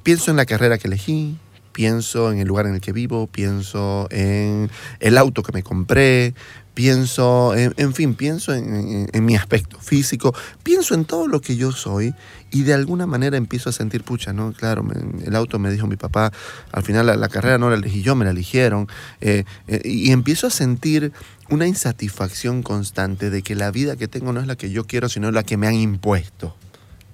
pienso 0.02 0.30
en 0.30 0.36
la 0.36 0.46
carrera 0.46 0.78
que 0.78 0.88
elegí, 0.88 1.36
pienso 1.72 2.32
en 2.32 2.38
el 2.38 2.48
lugar 2.48 2.66
en 2.66 2.74
el 2.74 2.80
que 2.80 2.92
vivo, 2.92 3.26
pienso 3.26 4.08
en 4.10 4.70
el 5.00 5.16
auto 5.16 5.42
que 5.42 5.52
me 5.52 5.62
compré, 5.62 6.34
pienso, 6.78 7.56
en, 7.56 7.92
fin, 7.92 8.14
pienso 8.14 8.54
en, 8.54 9.24
mi 9.24 9.34
aspecto 9.34 9.80
físico, 9.80 10.32
pienso 10.62 10.94
en 10.94 11.06
todo 11.06 11.26
lo 11.26 11.40
que 11.40 11.56
yo 11.56 11.72
soy 11.72 12.14
y 12.52 12.62
de 12.62 12.72
alguna 12.72 13.04
manera 13.04 13.36
empiezo 13.36 13.68
a 13.68 13.72
sentir, 13.72 14.04
pucha, 14.04 14.32
¿no? 14.32 14.52
Claro, 14.52 14.86
el 15.24 15.34
auto 15.34 15.58
me 15.58 15.72
dijo 15.72 15.88
mi 15.88 15.96
papá, 15.96 16.32
al 16.70 16.84
final 16.84 17.06
la, 17.06 17.28
carrera 17.28 17.58
no 17.58 17.68
la 17.68 17.74
elegí 17.74 18.02
yo, 18.02 18.14
me 18.14 18.24
la 18.24 18.30
eligieron, 18.30 18.86
eh, 19.20 19.42
eh, 19.66 19.80
y 19.84 20.12
empiezo 20.12 20.46
a 20.46 20.50
sentir 20.50 21.10
una 21.50 21.66
insatisfacción 21.66 22.62
constante 22.62 23.28
de 23.28 23.42
que 23.42 23.56
la 23.56 23.72
vida 23.72 23.96
que 23.96 24.06
tengo 24.06 24.32
no 24.32 24.38
es 24.38 24.46
la 24.46 24.54
que 24.54 24.70
yo 24.70 24.84
quiero, 24.84 25.08
sino 25.08 25.32
la 25.32 25.42
que 25.42 25.56
me 25.56 25.66
han 25.66 25.74
impuesto. 25.74 26.54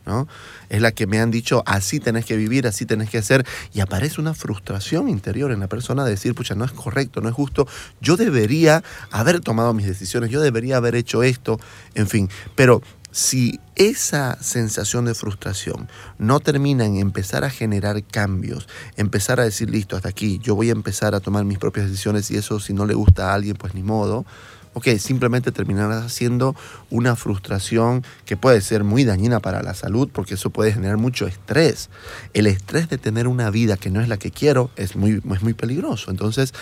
¿No? 0.06 0.28
Es 0.68 0.80
la 0.80 0.92
que 0.92 1.06
me 1.06 1.20
han 1.20 1.30
dicho, 1.30 1.62
así 1.66 2.00
tenés 2.00 2.25
que 2.25 2.37
vivir, 2.37 2.66
así 2.66 2.87
tenés 2.87 3.11
que 3.11 3.18
hacer, 3.18 3.46
y 3.73 3.80
aparece 3.80 4.20
una 4.20 4.34
frustración 4.34 5.08
interior 5.08 5.52
en 5.52 5.61
la 5.61 5.68
persona 5.68 6.04
de 6.04 6.11
decir, 6.11 6.34
pucha, 6.34 6.54
no 6.54 6.64
es 6.64 6.73
correcto, 6.73 7.20
no 7.20 7.28
es 7.28 7.34
justo, 7.34 7.66
yo 8.00 8.16
debería 8.16 8.82
haber 9.11 9.40
tomado 9.40 9.75
mis 9.75 9.87
decisiones, 9.87 10.30
yo 10.30 10.40
debería 10.40 10.76
haber 10.76 10.94
hecho 10.94 11.23
esto, 11.23 11.58
en 11.94 12.08
fin, 12.08 12.28
pero 12.54 12.82
si 13.14 13.61
esa 13.76 14.37
sensación 14.42 15.04
de 15.04 15.14
frustración 15.14 15.88
no 16.18 16.40
termina 16.40 16.84
en 16.84 16.96
empezar 16.96 17.44
a 17.44 17.50
generar 17.50 18.02
cambios, 18.02 18.68
empezar 18.96 19.38
a 19.38 19.44
decir, 19.44 19.70
listo, 19.70 19.94
hasta 19.94 20.08
aquí, 20.08 20.40
yo 20.42 20.56
voy 20.56 20.70
a 20.70 20.73
empezar 20.73 21.14
a 21.14 21.20
tomar 21.20 21.44
mis 21.44 21.58
propias 21.58 21.87
decisiones 21.87 22.28
y 22.32 22.37
eso 22.37 22.58
si 22.58 22.73
no 22.73 22.87
le 22.87 22.94
gusta 22.94 23.30
a 23.30 23.34
alguien, 23.34 23.54
pues 23.54 23.73
ni 23.73 23.84
modo, 23.84 24.26
ok, 24.75 24.88
simplemente 24.99 25.52
terminará 25.52 26.09
siendo 26.09 26.54
una 26.90 27.16
frustración 27.16 28.04
que 28.26 28.37
puede 28.37 28.61
ser 28.61 28.85
muy 28.85 29.04
dañina 29.04 29.40
para 29.40 29.62
la 29.62 29.75
salud 29.75 30.11
porque 30.12 30.35
eso 30.35 30.50
puede 30.50 30.73
generar 30.73 30.97
mucho 30.97 31.26
estrés. 31.26 31.90
El 32.35 32.47
estrés 32.47 32.88
de 32.88 32.99
tener 32.99 33.26
una 33.26 33.50
vida 33.50 33.76
que 33.76 33.90
no 33.90 34.00
es 34.00 34.09
la 34.09 34.19
que 34.19 34.31
quiero 34.31 34.71
es 34.76 34.97
muy, 34.97 35.23
es 35.33 35.43
muy 35.43 35.54
peligroso. 35.54 36.11
Entonces, 36.11 36.52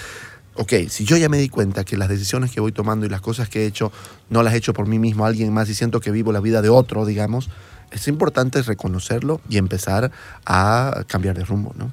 ok, 0.55 0.73
si 0.89 1.05
yo 1.05 1.17
ya 1.17 1.29
me 1.29 1.39
di 1.39 1.49
cuenta 1.49 1.85
que 1.85 1.97
las 1.97 2.09
decisiones 2.09 2.51
que 2.51 2.61
voy 2.61 2.73
tomando 2.73 3.07
y 3.07 3.09
las 3.09 3.23
cosas 3.23 3.49
que 3.49 3.63
he 3.63 3.67
hecho 3.67 3.91
no 4.29 4.43
las 4.43 4.55
he 4.55 4.59
hecho 4.59 4.75
por 4.75 4.87
mí 4.87 4.99
mismo, 4.99 5.25
alguien 5.25 5.53
más 5.53 5.69
y 5.69 5.75
siento 5.75 6.01
que 6.01 6.11
vivo 6.11 6.33
la 6.33 6.41
vida 6.41 6.63
de 6.63 6.69
otro, 6.69 7.07
digamos, 7.07 7.49
es 7.93 8.09
importante 8.09 8.63
reconocerlo 8.63 9.41
y 9.49 9.59
empezar 9.59 10.11
a 10.47 11.05
cambiar 11.07 11.37
de 11.37 11.45
rumbo, 11.45 11.75
¿no? 11.77 11.93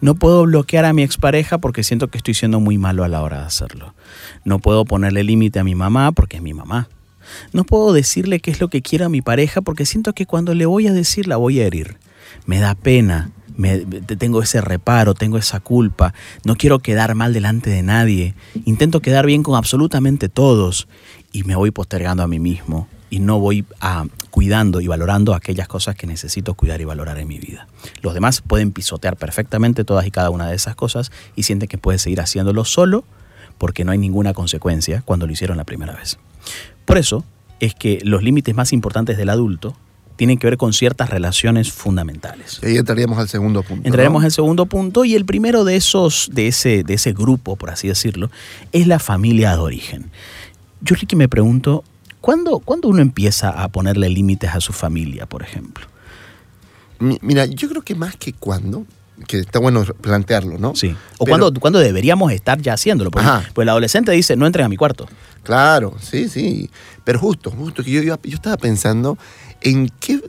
No 0.00 0.14
puedo 0.14 0.44
bloquear 0.44 0.84
a 0.84 0.92
mi 0.92 1.02
expareja 1.02 1.58
porque 1.58 1.82
siento 1.82 2.08
que 2.08 2.18
estoy 2.18 2.34
siendo 2.34 2.60
muy 2.60 2.78
malo 2.78 3.04
a 3.04 3.08
la 3.08 3.22
hora 3.22 3.40
de 3.40 3.46
hacerlo. 3.46 3.94
No 4.44 4.58
puedo 4.58 4.84
ponerle 4.84 5.24
límite 5.24 5.58
a 5.58 5.64
mi 5.64 5.74
mamá 5.74 6.12
porque 6.12 6.36
es 6.36 6.42
mi 6.42 6.54
mamá. 6.54 6.88
No 7.52 7.64
puedo 7.64 7.92
decirle 7.92 8.40
qué 8.40 8.50
es 8.50 8.60
lo 8.60 8.68
que 8.68 8.82
quiere 8.82 9.04
a 9.04 9.08
mi 9.08 9.22
pareja 9.22 9.60
porque 9.60 9.86
siento 9.86 10.12
que 10.12 10.26
cuando 10.26 10.54
le 10.54 10.66
voy 10.66 10.86
a 10.88 10.92
decir 10.92 11.26
la 11.26 11.36
voy 11.36 11.60
a 11.60 11.66
herir. 11.66 11.96
Me 12.46 12.58
da 12.58 12.74
pena, 12.74 13.30
me, 13.56 13.78
tengo 13.78 14.42
ese 14.42 14.60
reparo, 14.60 15.14
tengo 15.14 15.38
esa 15.38 15.60
culpa, 15.60 16.14
no 16.44 16.56
quiero 16.56 16.78
quedar 16.80 17.14
mal 17.14 17.32
delante 17.32 17.70
de 17.70 17.82
nadie, 17.82 18.34
intento 18.64 19.00
quedar 19.00 19.26
bien 19.26 19.42
con 19.42 19.56
absolutamente 19.56 20.28
todos 20.28 20.88
y 21.32 21.44
me 21.44 21.56
voy 21.56 21.70
postergando 21.70 22.22
a 22.22 22.28
mí 22.28 22.38
mismo 22.38 22.88
y 23.10 23.18
no 23.18 23.40
voy 23.40 23.64
a, 23.80 24.06
cuidando 24.30 24.80
y 24.80 24.86
valorando 24.86 25.34
aquellas 25.34 25.68
cosas 25.68 25.96
que 25.96 26.06
necesito 26.06 26.54
cuidar 26.54 26.80
y 26.80 26.84
valorar 26.84 27.18
en 27.18 27.28
mi 27.28 27.38
vida. 27.38 27.66
Los 28.00 28.14
demás 28.14 28.40
pueden 28.40 28.72
pisotear 28.72 29.16
perfectamente 29.16 29.84
todas 29.84 30.06
y 30.06 30.10
cada 30.10 30.30
una 30.30 30.48
de 30.48 30.54
esas 30.54 30.76
cosas 30.76 31.10
y 31.36 31.42
sienten 31.42 31.68
que 31.68 31.76
pueden 31.76 31.98
seguir 31.98 32.20
haciéndolo 32.20 32.64
solo 32.64 33.04
porque 33.58 33.84
no 33.84 33.92
hay 33.92 33.98
ninguna 33.98 34.32
consecuencia 34.32 35.02
cuando 35.04 35.26
lo 35.26 35.32
hicieron 35.32 35.56
la 35.58 35.64
primera 35.64 35.92
vez. 35.92 36.18
Por 36.86 36.96
eso 36.96 37.24
es 37.58 37.74
que 37.74 38.00
los 38.04 38.22
límites 38.22 38.54
más 38.54 38.72
importantes 38.72 39.18
del 39.18 39.28
adulto 39.28 39.76
tienen 40.16 40.38
que 40.38 40.46
ver 40.46 40.58
con 40.58 40.74
ciertas 40.74 41.08
relaciones 41.08 41.72
fundamentales. 41.72 42.60
Y 42.62 42.66
ahí 42.66 42.76
entraríamos 42.76 43.18
al 43.18 43.28
segundo 43.28 43.62
punto. 43.62 43.86
Entraríamos 43.86 44.22
al 44.22 44.30
segundo 44.30 44.66
punto 44.66 45.06
y 45.06 45.14
el 45.14 45.24
primero 45.24 45.64
de 45.64 45.76
esos, 45.76 46.28
de 46.32 46.46
ese, 46.46 46.82
de 46.82 46.94
ese 46.94 47.14
grupo, 47.14 47.56
por 47.56 47.70
así 47.70 47.88
decirlo, 47.88 48.30
es 48.72 48.86
la 48.86 48.98
familia 48.98 49.52
de 49.52 49.58
origen. 49.58 50.10
Yo, 50.82 50.94
Ricky, 50.94 51.16
me 51.16 51.28
pregunto, 51.28 51.84
¿Cuándo, 52.20 52.62
uno 52.84 53.00
empieza 53.00 53.50
a 53.50 53.68
ponerle 53.68 54.08
límites 54.08 54.54
a 54.54 54.60
su 54.60 54.72
familia, 54.72 55.26
por 55.26 55.42
ejemplo? 55.42 55.86
Mira, 56.98 57.46
yo 57.46 57.68
creo 57.68 57.82
que 57.82 57.94
más 57.94 58.16
que 58.16 58.34
cuando, 58.34 58.84
que 59.26 59.38
está 59.38 59.58
bueno 59.58 59.84
plantearlo, 59.84 60.58
¿no? 60.58 60.74
Sí. 60.74 60.94
O 61.18 61.24
cuando, 61.24 61.52
cuando 61.54 61.78
deberíamos 61.78 62.30
estar 62.32 62.60
ya 62.60 62.74
haciéndolo. 62.74 63.10
Pues, 63.10 63.24
pues 63.54 63.64
el 63.64 63.68
adolescente 63.70 64.12
dice, 64.12 64.36
no 64.36 64.46
entren 64.46 64.66
a 64.66 64.68
mi 64.68 64.76
cuarto. 64.76 65.08
Claro, 65.42 65.94
sí, 66.00 66.28
sí. 66.28 66.70
Pero 67.04 67.18
justo, 67.18 67.50
justo 67.50 67.82
que 67.82 67.90
yo, 67.90 68.02
yo, 68.02 68.18
yo 68.22 68.34
estaba 68.34 68.58
pensando 68.58 69.16
en 69.62 69.90
qué 70.00 70.20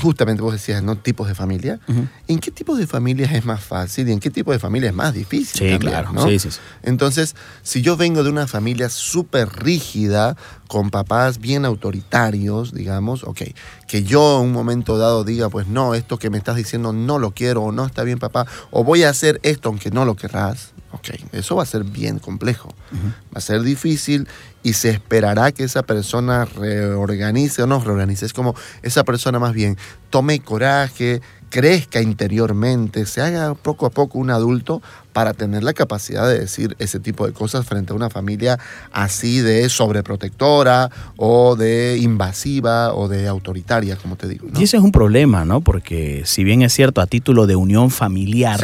justamente 0.00 0.42
vos 0.42 0.52
decías, 0.52 0.82
¿no? 0.82 0.96
Tipos 0.96 1.28
de 1.28 1.34
familia. 1.34 1.80
¿En 2.28 2.38
qué 2.38 2.50
tipo 2.50 2.76
de 2.76 2.86
familias 2.86 3.32
es 3.32 3.44
más 3.44 3.62
fácil 3.62 4.08
y 4.08 4.12
en 4.12 4.20
qué 4.20 4.30
tipo 4.30 4.52
de 4.52 4.58
familia 4.58 4.90
es 4.90 4.94
más 4.94 5.14
difícil? 5.14 5.70
Sí, 5.72 5.78
claro. 5.78 6.10
Sí, 6.26 6.38
sí, 6.38 6.48
Entonces, 6.82 7.34
si 7.62 7.82
yo 7.82 7.96
vengo 7.96 8.22
de 8.22 8.30
una 8.30 8.46
familia 8.46 8.88
súper 8.88 9.48
rígida, 9.48 10.36
con 10.68 10.90
papás 10.90 11.38
bien 11.38 11.64
autoritarios, 11.64 12.72
digamos, 12.72 13.24
ok, 13.24 13.42
que 13.88 14.04
yo 14.04 14.40
en 14.40 14.46
un 14.46 14.52
momento 14.52 14.98
dado 14.98 15.24
diga, 15.24 15.48
pues 15.48 15.66
no, 15.66 15.94
esto 15.94 16.16
que 16.18 16.30
me 16.30 16.38
estás 16.38 16.56
diciendo 16.56 16.92
no 16.92 17.18
lo 17.18 17.32
quiero, 17.32 17.62
o 17.62 17.72
no 17.72 17.84
está 17.84 18.04
bien 18.04 18.20
papá, 18.20 18.46
o 18.70 18.84
voy 18.84 19.02
a 19.02 19.10
hacer 19.10 19.40
esto 19.42 19.68
aunque 19.68 19.90
no 19.90 20.04
lo 20.04 20.14
querrás, 20.14 20.70
ok, 20.92 21.08
eso 21.32 21.56
va 21.56 21.62
a 21.62 21.66
ser 21.66 21.84
bien 21.84 22.18
complejo, 22.18 22.74
va 22.92 23.38
a 23.38 23.40
ser 23.40 23.62
difícil 23.62 24.28
y 24.62 24.72
se 24.74 24.90
esperará 24.90 25.52
que 25.52 25.64
esa 25.64 25.82
persona 25.82 26.44
reorganice 26.44 27.62
o 27.62 27.66
no 27.66 27.80
reorganice. 27.80 28.26
Es 28.26 28.32
como 28.32 28.54
esa 28.82 29.04
persona 29.04 29.38
más 29.38 29.54
bien 29.54 29.76
tome 30.10 30.40
coraje, 30.40 31.22
crezca 31.50 32.00
interiormente, 32.00 33.04
se 33.04 33.20
haga 33.20 33.54
poco 33.54 33.84
a 33.84 33.90
poco 33.90 34.18
un 34.18 34.30
adulto 34.30 34.80
para 35.12 35.34
tener 35.34 35.64
la 35.64 35.72
capacidad 35.72 36.26
de 36.28 36.38
decir 36.38 36.76
ese 36.78 37.00
tipo 37.00 37.26
de 37.26 37.32
cosas 37.32 37.66
frente 37.66 37.92
a 37.92 37.96
una 37.96 38.08
familia 38.08 38.58
así 38.92 39.40
de 39.40 39.68
sobreprotectora 39.68 40.90
o 41.16 41.56
de 41.56 41.98
invasiva 42.00 42.94
o 42.94 43.08
de 43.08 43.26
autoritaria, 43.26 43.96
como 43.96 44.16
te 44.16 44.28
digo. 44.28 44.46
Y 44.56 44.62
ese 44.62 44.76
es 44.76 44.82
un 44.82 44.92
problema, 44.92 45.44
¿no? 45.44 45.60
Porque 45.60 46.22
si 46.24 46.44
bien 46.44 46.62
es 46.62 46.72
cierto, 46.72 47.00
a 47.00 47.06
título 47.06 47.46
de 47.48 47.56
unión 47.56 47.90
familiar 47.90 48.60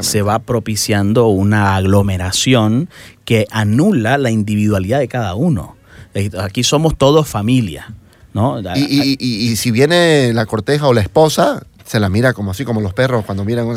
se 0.00 0.22
va 0.22 0.38
propiciando 0.38 1.28
una 1.28 1.74
aglomeración 1.74 2.90
que 3.24 3.46
anula 3.50 4.18
la 4.18 4.30
individualidad 4.30 4.98
de 4.98 5.08
cada 5.08 5.34
uno. 5.34 5.76
Aquí 6.38 6.62
somos 6.62 6.96
todos 6.96 7.26
familia. 7.26 7.94
¿no? 8.34 8.60
y 8.76 9.56
si 9.56 9.70
viene 9.70 10.34
la 10.34 10.44
corteja 10.44 10.86
o 10.86 10.92
la 10.92 11.00
esposa, 11.00 11.62
se 11.86 12.00
la 12.00 12.08
mira 12.08 12.32
como 12.32 12.50
así, 12.50 12.64
como 12.64 12.80
los 12.80 12.92
perros 12.92 13.24
cuando 13.24 13.44
miran, 13.44 13.66
por 13.66 13.76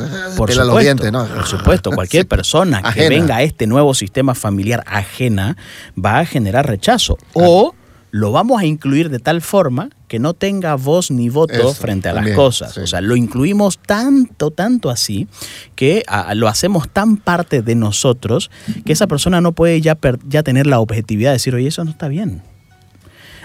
supuesto, 0.52 0.64
los 0.66 0.80
dientes, 0.80 1.12
¿no? 1.12 1.26
Por 1.26 1.46
supuesto, 1.46 1.92
cualquier 1.92 2.28
persona 2.28 2.82
que 2.94 3.08
venga 3.08 3.38
a 3.38 3.44
este 3.44 3.68
nuevo 3.68 3.94
sistema 3.94 4.36
familiar 4.36 4.84
ajena 4.88 5.56
va 5.98 6.20
a 6.20 6.26
generar 6.26 6.68
rechazo. 6.68 7.18
O 7.34 7.76
lo 8.12 8.32
vamos 8.32 8.60
a 8.60 8.66
incluir 8.66 9.10
de 9.10 9.20
tal 9.20 9.42
forma 9.42 9.90
que 10.08 10.18
no 10.18 10.34
tenga 10.34 10.74
voz 10.76 11.12
ni 11.12 11.30
voto 11.30 11.74
frente 11.76 12.10
a 12.10 12.14
las 12.14 12.32
cosas. 12.32 12.76
O 12.80 12.88
sea, 12.88 13.02
lo 13.02 13.16
incluimos 13.16 13.78
tanto, 13.78 14.50
tanto 14.50 14.90
así, 14.90 15.28
que 15.76 16.04
lo 16.34 16.48
hacemos 16.48 16.90
tan 16.90 17.18
parte 17.18 17.62
de 17.62 17.76
nosotros 17.76 18.50
que 18.86 18.94
esa 18.94 19.06
persona 19.06 19.42
no 19.42 19.52
puede 19.52 19.82
ya, 19.82 19.98
ya 20.28 20.42
tener 20.42 20.66
la 20.66 20.80
objetividad 20.80 21.30
de 21.30 21.34
decir, 21.34 21.54
oye, 21.54 21.68
eso 21.68 21.84
no 21.84 21.92
está 21.92 22.08
bien. 22.08 22.42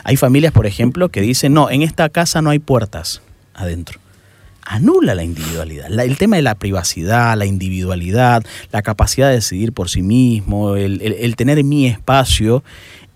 Hay 0.04 0.16
familias, 0.16 0.52
por 0.52 0.66
ejemplo, 0.66 1.10
que 1.10 1.20
dicen, 1.20 1.52
no, 1.52 1.70
en 1.70 1.82
esta 1.82 2.08
casa 2.08 2.40
no 2.40 2.50
hay 2.50 2.58
puertas 2.58 3.20
adentro. 3.54 4.03
Anula 4.64 5.14
la 5.14 5.24
individualidad. 5.24 5.92
el 5.98 6.16
tema 6.16 6.36
de 6.36 6.42
la 6.42 6.54
privacidad, 6.54 7.36
la 7.36 7.46
individualidad, 7.46 8.44
la 8.72 8.82
capacidad 8.82 9.28
de 9.28 9.34
decidir 9.34 9.72
por 9.72 9.90
sí 9.90 10.02
mismo, 10.02 10.76
el, 10.76 11.36
tener 11.36 11.62
mi 11.64 11.86
espacio, 11.86 12.64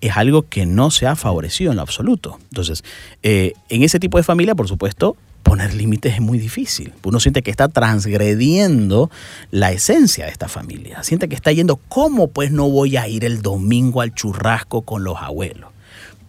es 0.01 0.17
algo 0.17 0.43
que 0.49 0.67
no 0.67 0.91
se 0.91 1.07
ha 1.07 1.17
favorecido 1.17 1.71
en 1.71 1.77
lo 1.77 1.83
absoluto. 1.83 2.39
Entonces, 2.51 2.85
eh, 3.23 3.55
en 3.69 3.83
ese 3.83 3.99
tipo 3.99 4.19
de 4.19 4.25
familia, 4.25 4.55
por 4.55 4.69
supuesto, 4.69 5.17
poner 5.43 5.73
límites 5.73 6.15
es 6.15 6.21
muy 6.21 6.39
difícil. 6.39 6.93
Uno 7.03 7.21
siente 7.21 7.43
que 7.43 7.51
está 7.51 7.69
transgrediendo 7.69 9.11
la 9.51 9.73
esencia 9.73 10.27
de 10.27 10.31
esta 10.31 10.49
familia. 10.49 11.03
Siente 11.03 11.29
que 11.29 11.35
está 11.35 11.51
yendo, 11.53 11.77
¿cómo 11.89 12.29
pues 12.29 12.51
no 12.51 12.69
voy 12.69 12.97
a 12.99 13.09
ir 13.09 13.25
el 13.25 13.41
domingo 13.41 14.03
al 14.03 14.15
churrasco 14.15 14.83
con 14.83 15.05
los 15.05 15.17
abuelos? 15.17 15.71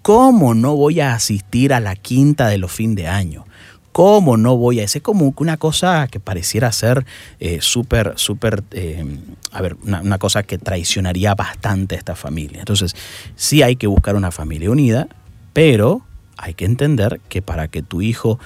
¿Cómo 0.02 0.54
no 0.54 0.76
voy 0.76 1.02
a 1.02 1.14
asistir 1.14 1.74
a 1.74 1.82
la 1.82 1.96
quinta 1.96 2.48
de 2.48 2.58
los 2.58 2.72
fin 2.72 2.96
de 2.96 3.08
año? 3.08 3.46
¿Cómo 3.92 4.38
no 4.38 4.56
voy 4.56 4.80
a? 4.80 4.84
Es 4.84 5.00
como 5.02 5.34
una 5.38 5.58
cosa 5.58 6.08
que 6.08 6.20
pareciera 6.20 6.72
ser 6.72 7.06
eh, 7.40 7.60
súper, 7.62 8.14
súper, 8.16 8.64
eh, 8.72 9.06
a 9.52 9.62
ver, 9.62 9.78
una, 9.84 10.02
una, 10.02 10.18
cosa 10.18 10.44
que 10.44 10.58
traicionaría 10.58 11.36
bastante 11.36 11.96
a 11.96 11.98
esta 11.98 12.16
familia. 12.16 12.60
Entonces, 12.60 12.96
sí 13.36 13.64
hay 13.64 13.76
que 13.76 13.88
buscar 13.88 14.16
una 14.16 14.32
familia 14.32 14.70
unida, 14.70 15.08
pero 15.54 16.02
hay 16.38 16.54
que 16.54 16.66
entender 16.66 17.20
que 17.30 17.42
para 17.42 17.68
que 17.68 17.82
tu 17.82 18.02
hijo 18.02 18.40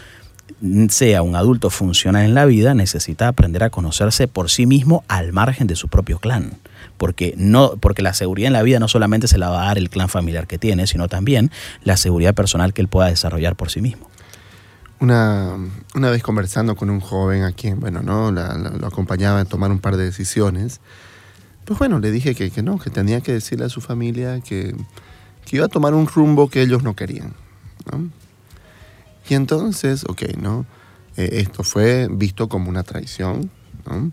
sea 0.90 1.22
un 1.22 1.36
adulto 1.36 1.70
funcional 1.70 2.24
en 2.24 2.34
la 2.34 2.46
vida, 2.46 2.74
necesita 2.74 3.28
aprender 3.28 3.64
a 3.64 3.70
conocerse 3.70 4.28
por 4.28 4.50
sí 4.50 4.66
mismo 4.66 5.04
al 5.08 5.34
margen 5.34 5.68
de 5.68 5.76
su 5.76 5.90
propio 5.90 6.20
clan. 6.20 6.54
Porque, 6.98 7.34
no, 7.38 7.76
porque 7.80 8.02
la 8.02 8.14
seguridad 8.14 8.48
en 8.48 8.54
la 8.54 8.62
vida 8.62 8.80
no 8.80 8.88
solamente 8.88 9.28
se 9.28 9.38
la 9.38 9.50
va 9.50 9.64
a 9.64 9.66
dar 9.68 9.78
el 9.78 9.90
clan 9.90 10.10
familiar 10.10 10.48
que 10.48 10.58
tiene, 10.58 10.88
sino 10.88 11.08
también 11.08 11.52
la 11.84 11.98
seguridad 11.98 12.34
personal 12.34 12.74
que 12.74 12.82
él 12.82 12.88
pueda 12.88 13.10
desarrollar 13.10 13.56
por 13.56 13.72
sí 13.72 13.82
mismo. 13.82 14.10
Una, 15.04 15.58
una 15.96 16.10
vez 16.10 16.24
conversando 16.24 16.78
con 16.78 16.90
un 16.90 17.02
joven 17.02 17.44
a 17.44 17.52
quien, 17.52 17.82
bueno, 17.82 18.02
¿no? 18.02 18.32
lo 18.32 18.88
acompañaba 18.88 19.42
en 19.42 19.48
tomar 19.48 19.70
un 19.70 19.80
par 19.80 19.98
de 19.98 20.06
decisiones, 20.06 20.80
pues 21.66 21.78
bueno, 21.78 22.00
le 22.00 22.10
dije 22.10 22.36
que, 22.36 22.52
que 22.52 22.64
no, 22.64 22.80
que 22.80 22.90
tenía 22.90 23.20
que 23.20 23.34
decirle 23.34 23.66
a 23.66 23.70
su 23.70 23.82
familia 23.82 24.40
que, 24.40 24.74
que 25.44 25.58
iba 25.58 25.66
a 25.66 25.68
tomar 25.68 25.94
un 25.94 26.08
rumbo 26.08 26.50
que 26.50 26.62
ellos 26.62 26.84
no 26.84 26.96
querían. 26.96 27.34
Y 29.30 29.34
entonces, 29.34 30.06
ok, 30.08 30.38
¿no? 30.42 30.66
Eh, 31.18 31.32
esto 31.34 31.64
fue 31.64 32.08
visto 32.10 32.48
como 32.48 32.70
una 32.70 32.84
traición, 32.84 33.52
¿no? 33.86 34.10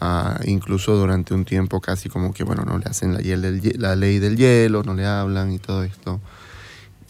Ah, 0.00 0.40
incluso 0.46 0.96
durante 0.96 1.32
un 1.32 1.44
tiempo 1.44 1.80
casi 1.80 2.08
como 2.08 2.32
que, 2.32 2.42
bueno, 2.42 2.64
no 2.64 2.76
le 2.76 2.86
hacen 2.86 3.14
la, 3.14 3.20
la 3.20 3.94
ley 3.94 4.18
del 4.18 4.36
hielo, 4.36 4.82
no 4.82 4.94
le 4.94 5.06
hablan 5.06 5.52
y 5.52 5.60
todo 5.60 5.84
esto. 5.84 6.20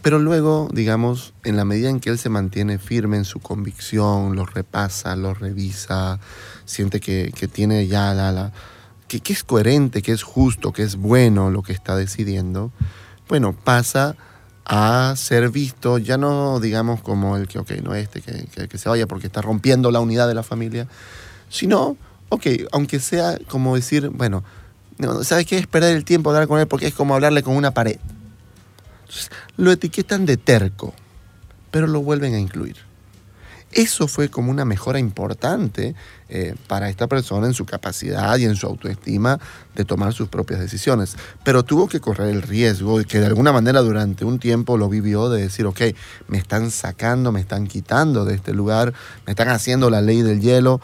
Pero 0.03 0.19
luego, 0.19 0.69
digamos, 0.73 1.35
en 1.45 1.57
la 1.57 1.65
medida 1.65 1.91
en 1.91 2.01
que 2.01 2.11
él 2.11 2.19
se 2.19 2.29
mantiene 2.29 2.79
firme 2.79 3.17
en 3.17 3.25
su 3.25 3.41
convicción, 3.41 4.37
lo 4.37 4.47
repasa, 4.47 5.17
lo 5.17 5.35
revisa, 5.35 6.21
siente 6.65 7.01
que, 7.01 7.33
que 7.35 7.49
tiene 7.49 7.87
ya 7.87 8.15
la... 8.15 8.33
la 8.33 8.53
que, 9.09 9.21
que, 9.21 9.33
es 9.33 9.43
coherente, 9.43 10.03
que 10.03 10.13
es 10.13 10.23
justo, 10.23 10.71
que 10.71 10.83
es 10.83 10.97
bueno 10.97 11.51
lo 11.51 11.63
que 11.63 11.73
está 11.73 11.97
decidiendo, 11.97 12.71
bueno, 13.27 13.55
pasa 13.55 14.17
a 14.69 15.15
ser 15.17 15.49
visto, 15.49 15.97
ya 15.97 16.19
no 16.19 16.61
digamos 16.61 17.01
como 17.01 17.39
el 17.39 17.49
que, 17.49 17.59
ok, 17.59 17.71
no 17.83 17.95
este, 17.95 18.21
que, 18.21 18.69
que, 18.69 18.79
se 18.79 18.89
vaya 18.89 19.07
porque 19.07 19.27
está 19.27 19.41
rompiendo 19.41 19.91
la 19.91 20.01
unidad 20.01 20.29
de 20.29 20.35
la 20.35 20.43
familia, 20.43 20.87
sino, 21.49 21.97
ok, 22.29 22.47
aunque 22.73 23.01
sea 23.01 23.39
como 23.49 23.77
decir, 23.77 24.11
bueno, 24.11 24.45
¿sabes 25.23 25.47
qué? 25.47 25.57
Es 25.57 25.67
perder 25.67 25.97
el 25.97 26.05
tiempo 26.05 26.31
de 26.31 26.37
hablar 26.37 26.49
con 26.49 26.61
él 26.61 26.67
porque 26.67 26.87
es 26.87 26.95
como 26.95 27.15
hablarle 27.15 27.43
con 27.43 27.57
una 27.57 27.71
pared. 27.71 27.99
Entonces, 29.09 29.31
lo 29.57 29.73
etiquetan 29.73 30.27
de 30.27 30.37
terco, 30.37 30.93
pero 31.71 31.87
lo 31.87 32.03
vuelven 32.03 32.35
a 32.35 32.39
incluir. 32.39 32.77
Eso 33.73 34.09
fue 34.09 34.31
como 34.31 34.51
una 34.51 34.65
mejora 34.65 34.99
importante 34.99 35.95
eh, 36.31 36.55
para 36.69 36.89
esta 36.89 37.07
persona 37.07 37.47
en 37.47 37.55
su 37.55 37.67
capacidad 37.67 38.37
y 38.39 38.45
en 38.45 38.57
su 38.57 38.67
autoestima 38.67 39.39
de 39.75 39.85
tomar 39.85 40.15
sus 40.15 40.29
propias 40.29 40.61
decisiones. 40.61 41.17
Pero 41.45 41.65
tuvo 41.65 41.87
que 41.87 42.01
correr 42.01 42.31
el 42.31 42.43
riesgo 42.43 43.03
que 43.05 43.21
de 43.21 43.27
alguna 43.27 43.53
manera 43.53 43.81
durante 43.81 44.25
un 44.25 44.39
tiempo 44.39 44.79
lo 44.79 44.89
vivió 44.89 45.29
de 45.29 45.43
decir, 45.43 45.67
ok, 45.67 45.83
me 46.29 46.39
están 46.39 46.71
sacando, 46.71 47.31
me 47.31 47.41
están 47.41 47.67
quitando 47.67 48.25
de 48.25 48.35
este 48.35 48.55
lugar, 48.55 48.95
me 49.27 49.33
están 49.33 49.49
haciendo 49.49 49.91
la 49.91 50.01
ley 50.01 50.23
del 50.23 50.41
hielo. 50.41 50.81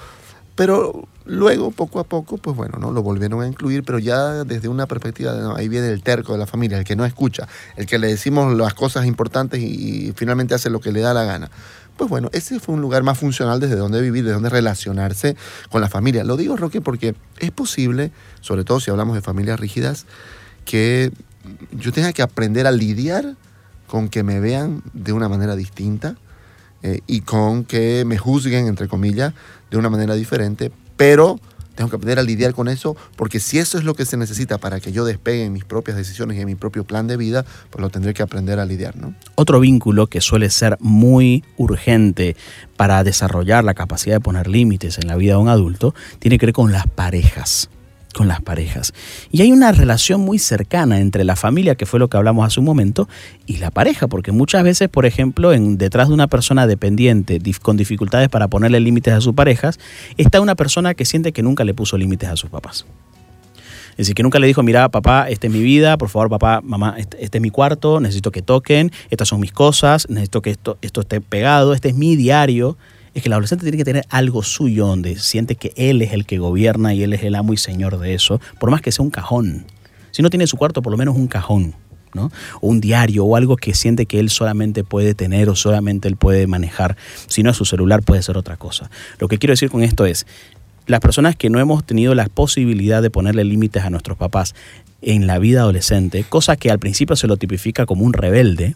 Pero 0.54 1.08
luego, 1.24 1.70
poco 1.70 2.00
a 2.00 2.04
poco, 2.04 2.38
pues 2.38 2.56
bueno, 2.56 2.78
¿no? 2.78 2.90
lo 2.92 3.02
volvieron 3.02 3.42
a 3.42 3.46
incluir, 3.46 3.84
pero 3.84 3.98
ya 3.98 4.44
desde 4.44 4.68
una 4.68 4.86
perspectiva 4.86 5.32
de, 5.32 5.52
ahí 5.56 5.68
viene 5.68 5.88
el 5.88 6.02
terco 6.02 6.32
de 6.32 6.38
la 6.38 6.46
familia, 6.46 6.78
el 6.78 6.84
que 6.84 6.96
no 6.96 7.04
escucha, 7.04 7.48
el 7.76 7.86
que 7.86 7.98
le 7.98 8.08
decimos 8.08 8.54
las 8.54 8.74
cosas 8.74 9.06
importantes 9.06 9.60
y 9.60 10.12
finalmente 10.16 10.54
hace 10.54 10.70
lo 10.70 10.80
que 10.80 10.92
le 10.92 11.00
da 11.00 11.14
la 11.14 11.24
gana 11.24 11.50
pues 11.96 12.10
bueno, 12.10 12.28
ese 12.32 12.58
fue 12.60 12.74
un 12.74 12.80
lugar 12.80 13.02
más 13.02 13.18
funcional 13.18 13.60
desde 13.60 13.76
donde 13.76 14.00
vivir, 14.00 14.24
desde 14.24 14.34
donde 14.34 14.48
relacionarse 14.48 15.36
con 15.70 15.80
la 15.80 15.88
familia. 15.88 16.24
Lo 16.24 16.36
digo, 16.36 16.56
Roque, 16.56 16.80
porque 16.80 17.14
es 17.38 17.50
posible, 17.50 18.10
sobre 18.40 18.64
todo 18.64 18.80
si 18.80 18.90
hablamos 18.90 19.14
de 19.14 19.22
familias 19.22 19.60
rígidas, 19.60 20.06
que 20.64 21.12
yo 21.72 21.92
tenga 21.92 22.12
que 22.12 22.22
aprender 22.22 22.66
a 22.66 22.72
lidiar 22.72 23.36
con 23.86 24.08
que 24.08 24.22
me 24.22 24.40
vean 24.40 24.82
de 24.92 25.12
una 25.12 25.28
manera 25.28 25.56
distinta 25.56 26.16
eh, 26.82 27.00
y 27.06 27.20
con 27.20 27.64
que 27.64 28.04
me 28.04 28.18
juzguen, 28.18 28.66
entre 28.66 28.88
comillas, 28.88 29.32
de 29.70 29.76
una 29.76 29.90
manera 29.90 30.14
diferente, 30.14 30.72
pero 30.96 31.38
tengo 31.74 31.90
que 31.90 31.96
aprender 31.96 32.18
a 32.18 32.22
lidiar 32.22 32.54
con 32.54 32.68
eso, 32.68 32.96
porque 33.16 33.40
si 33.40 33.58
eso 33.58 33.78
es 33.78 33.84
lo 33.84 33.94
que 33.94 34.04
se 34.04 34.16
necesita 34.16 34.58
para 34.58 34.80
que 34.80 34.92
yo 34.92 35.04
despegue 35.04 35.44
en 35.44 35.52
mis 35.52 35.64
propias 35.64 35.96
decisiones 35.96 36.36
y 36.36 36.40
en 36.40 36.46
mi 36.46 36.54
propio 36.54 36.84
plan 36.84 37.06
de 37.06 37.16
vida, 37.16 37.44
pues 37.70 37.82
lo 37.82 37.90
tendré 37.90 38.14
que 38.14 38.22
aprender 38.22 38.60
a 38.60 38.64
lidiar, 38.64 38.96
¿no? 38.96 39.14
Otro 39.34 39.60
vínculo 39.60 40.06
que 40.06 40.20
suele 40.20 40.50
ser 40.50 40.76
muy 40.80 41.44
urgente 41.56 42.36
para 42.76 43.02
desarrollar 43.02 43.64
la 43.64 43.74
capacidad 43.74 44.16
de 44.16 44.20
poner 44.20 44.46
límites 44.46 44.98
en 44.98 45.08
la 45.08 45.16
vida 45.16 45.32
de 45.32 45.38
un 45.38 45.48
adulto 45.48 45.94
tiene 46.18 46.38
que 46.38 46.46
ver 46.46 46.52
con 46.52 46.72
las 46.72 46.86
parejas 46.86 47.68
con 48.14 48.28
las 48.28 48.40
parejas. 48.40 48.94
Y 49.30 49.42
hay 49.42 49.52
una 49.52 49.72
relación 49.72 50.22
muy 50.22 50.38
cercana 50.38 51.00
entre 51.00 51.24
la 51.24 51.36
familia, 51.36 51.74
que 51.74 51.84
fue 51.84 52.00
lo 52.00 52.08
que 52.08 52.16
hablamos 52.16 52.46
hace 52.46 52.60
un 52.60 52.66
momento, 52.66 53.08
y 53.46 53.58
la 53.58 53.70
pareja, 53.70 54.06
porque 54.08 54.32
muchas 54.32 54.64
veces, 54.64 54.88
por 54.88 55.04
ejemplo, 55.04 55.52
en, 55.52 55.76
detrás 55.76 56.08
de 56.08 56.14
una 56.14 56.28
persona 56.28 56.66
dependiente 56.66 57.40
con 57.60 57.76
dificultades 57.76 58.28
para 58.30 58.48
ponerle 58.48 58.80
límites 58.80 59.12
a 59.12 59.20
sus 59.20 59.34
parejas, 59.34 59.78
está 60.16 60.40
una 60.40 60.54
persona 60.54 60.94
que 60.94 61.04
siente 61.04 61.32
que 61.32 61.42
nunca 61.42 61.64
le 61.64 61.74
puso 61.74 61.98
límites 61.98 62.30
a 62.30 62.36
sus 62.36 62.48
papás. 62.48 62.86
Es 63.92 63.98
decir, 63.98 64.14
que 64.14 64.24
nunca 64.24 64.40
le 64.40 64.48
dijo, 64.48 64.62
mira, 64.64 64.88
papá, 64.88 65.28
esta 65.28 65.46
es 65.46 65.52
mi 65.52 65.62
vida, 65.62 65.96
por 65.96 66.08
favor, 66.08 66.28
papá, 66.28 66.60
mamá, 66.64 66.96
este, 66.98 67.22
este, 67.22 67.38
es 67.38 67.42
mi 67.42 67.50
cuarto, 67.50 68.00
necesito 68.00 68.32
que 68.32 68.42
toquen, 68.42 68.90
estas 69.10 69.28
son 69.28 69.38
mis 69.38 69.52
cosas, 69.52 70.08
necesito 70.08 70.42
que 70.42 70.50
esto, 70.50 70.78
esto 70.82 71.02
esté 71.02 71.20
pegado, 71.20 71.74
este 71.74 71.90
es 71.90 71.94
mi 71.94 72.16
diario 72.16 72.76
es 73.14 73.22
que 73.22 73.28
el 73.28 73.32
adolescente 73.32 73.64
tiene 73.64 73.78
que 73.78 73.84
tener 73.84 74.04
algo 74.10 74.42
suyo 74.42 74.86
donde 74.86 75.16
siente 75.18 75.54
que 75.54 75.72
él 75.76 76.02
es 76.02 76.12
el 76.12 76.26
que 76.26 76.38
gobierna 76.38 76.94
y 76.94 77.02
él 77.02 77.12
es 77.12 77.22
el 77.22 77.36
amo 77.36 77.52
y 77.52 77.56
señor 77.56 77.98
de 77.98 78.14
eso, 78.14 78.40
por 78.58 78.70
más 78.70 78.82
que 78.82 78.92
sea 78.92 79.04
un 79.04 79.10
cajón. 79.10 79.66
Si 80.10 80.22
no 80.22 80.30
tiene 80.30 80.46
su 80.46 80.56
cuarto, 80.56 80.82
por 80.82 80.90
lo 80.90 80.98
menos 80.98 81.16
un 81.16 81.28
cajón. 81.28 81.74
¿no? 82.12 82.30
O 82.60 82.68
un 82.68 82.80
diario 82.80 83.24
o 83.24 83.34
algo 83.34 83.56
que 83.56 83.74
siente 83.74 84.06
que 84.06 84.20
él 84.20 84.30
solamente 84.30 84.84
puede 84.84 85.14
tener 85.14 85.48
o 85.48 85.56
solamente 85.56 86.06
él 86.06 86.16
puede 86.16 86.46
manejar. 86.46 86.96
Si 87.26 87.42
no 87.42 87.50
es 87.50 87.56
su 87.56 87.64
celular, 87.64 88.02
puede 88.02 88.22
ser 88.22 88.36
otra 88.36 88.56
cosa. 88.56 88.88
Lo 89.18 89.26
que 89.26 89.38
quiero 89.38 89.52
decir 89.52 89.68
con 89.68 89.82
esto 89.82 90.06
es, 90.06 90.24
las 90.86 91.00
personas 91.00 91.34
que 91.34 91.50
no 91.50 91.58
hemos 91.58 91.84
tenido 91.84 92.14
la 92.14 92.26
posibilidad 92.26 93.02
de 93.02 93.10
ponerle 93.10 93.44
límites 93.44 93.82
a 93.82 93.90
nuestros 93.90 94.16
papás 94.16 94.54
en 95.02 95.26
la 95.26 95.38
vida 95.38 95.60
adolescente, 95.60 96.24
cosa 96.28 96.56
que 96.56 96.70
al 96.70 96.78
principio 96.78 97.16
se 97.16 97.26
lo 97.26 97.36
tipifica 97.36 97.84
como 97.84 98.04
un 98.04 98.12
rebelde, 98.12 98.74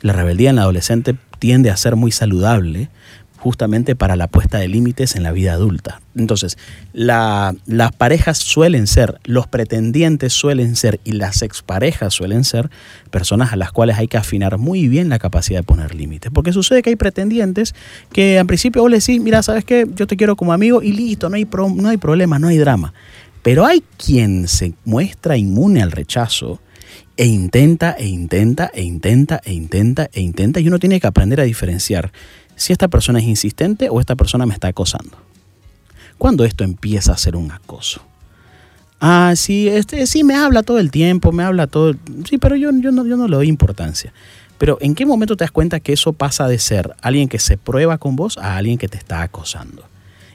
la 0.00 0.12
rebeldía 0.12 0.50
en 0.50 0.56
la 0.56 0.62
adolescente 0.62 1.16
tiende 1.38 1.70
a 1.70 1.76
ser 1.76 1.96
muy 1.96 2.12
saludable 2.12 2.88
justamente 3.42 3.96
para 3.96 4.14
la 4.14 4.28
puesta 4.28 4.58
de 4.58 4.68
límites 4.68 5.16
en 5.16 5.24
la 5.24 5.32
vida 5.32 5.52
adulta. 5.54 6.00
Entonces, 6.14 6.58
las 6.92 7.56
parejas 7.98 8.38
suelen 8.38 8.86
ser, 8.86 9.18
los 9.24 9.48
pretendientes 9.48 10.32
suelen 10.32 10.76
ser 10.76 11.00
y 11.02 11.10
las 11.10 11.42
exparejas 11.42 12.14
suelen 12.14 12.44
ser 12.44 12.70
personas 13.10 13.52
a 13.52 13.56
las 13.56 13.72
cuales 13.72 13.98
hay 13.98 14.06
que 14.06 14.16
afinar 14.16 14.58
muy 14.58 14.86
bien 14.86 15.08
la 15.08 15.18
capacidad 15.18 15.58
de 15.58 15.64
poner 15.64 15.92
límites. 15.92 16.30
Porque 16.32 16.52
sucede 16.52 16.82
que 16.82 16.90
hay 16.90 16.96
pretendientes 16.96 17.74
que 18.12 18.38
al 18.38 18.46
principio 18.46 18.82
vos 18.82 18.90
le 18.92 19.00
decís, 19.00 19.20
mira, 19.20 19.42
¿sabes 19.42 19.64
qué? 19.64 19.88
Yo 19.92 20.06
te 20.06 20.16
quiero 20.16 20.36
como 20.36 20.52
amigo 20.52 20.80
y 20.80 20.92
listo, 20.92 21.28
no 21.28 21.34
hay, 21.34 21.48
no 21.74 21.88
hay 21.88 21.96
problema, 21.96 22.38
no 22.38 22.46
hay 22.46 22.58
drama. 22.58 22.94
Pero 23.42 23.66
hay 23.66 23.82
quien 23.96 24.46
se 24.46 24.74
muestra 24.84 25.36
inmune 25.36 25.82
al 25.82 25.90
rechazo 25.90 26.60
e 27.16 27.26
intenta, 27.26 27.92
e 27.98 28.06
intenta, 28.06 28.70
e 28.72 28.82
intenta, 28.82 29.40
e 29.44 29.52
intenta, 29.52 30.08
e 30.12 30.20
intenta, 30.20 30.60
y 30.60 30.68
uno 30.68 30.78
tiene 30.78 30.98
que 30.98 31.06
aprender 31.06 31.40
a 31.40 31.44
diferenciar 31.44 32.10
si 32.62 32.72
esta 32.72 32.86
persona 32.86 33.18
es 33.18 33.24
insistente 33.24 33.88
o 33.90 33.98
esta 33.98 34.14
persona 34.14 34.46
me 34.46 34.54
está 34.54 34.68
acosando. 34.68 35.16
¿Cuándo 36.16 36.44
esto 36.44 36.62
empieza 36.62 37.12
a 37.12 37.18
ser 37.18 37.34
un 37.34 37.50
acoso? 37.50 38.02
Ah, 39.00 39.32
sí, 39.34 39.66
este, 39.66 40.06
sí 40.06 40.22
me 40.22 40.36
habla 40.36 40.62
todo 40.62 40.78
el 40.78 40.92
tiempo, 40.92 41.32
me 41.32 41.42
habla 41.42 41.66
todo. 41.66 41.94
Sí, 42.24 42.38
pero 42.38 42.54
yo, 42.54 42.70
yo, 42.70 42.92
no, 42.92 43.04
yo 43.04 43.16
no 43.16 43.26
le 43.26 43.34
doy 43.34 43.48
importancia. 43.48 44.12
Pero 44.58 44.78
¿en 44.80 44.94
qué 44.94 45.04
momento 45.04 45.36
te 45.36 45.42
das 45.42 45.50
cuenta 45.50 45.80
que 45.80 45.92
eso 45.92 46.12
pasa 46.12 46.46
de 46.46 46.60
ser 46.60 46.94
alguien 47.02 47.28
que 47.28 47.40
se 47.40 47.56
prueba 47.58 47.98
con 47.98 48.14
vos 48.14 48.38
a 48.38 48.56
alguien 48.56 48.78
que 48.78 48.86
te 48.86 48.96
está 48.96 49.22
acosando? 49.22 49.82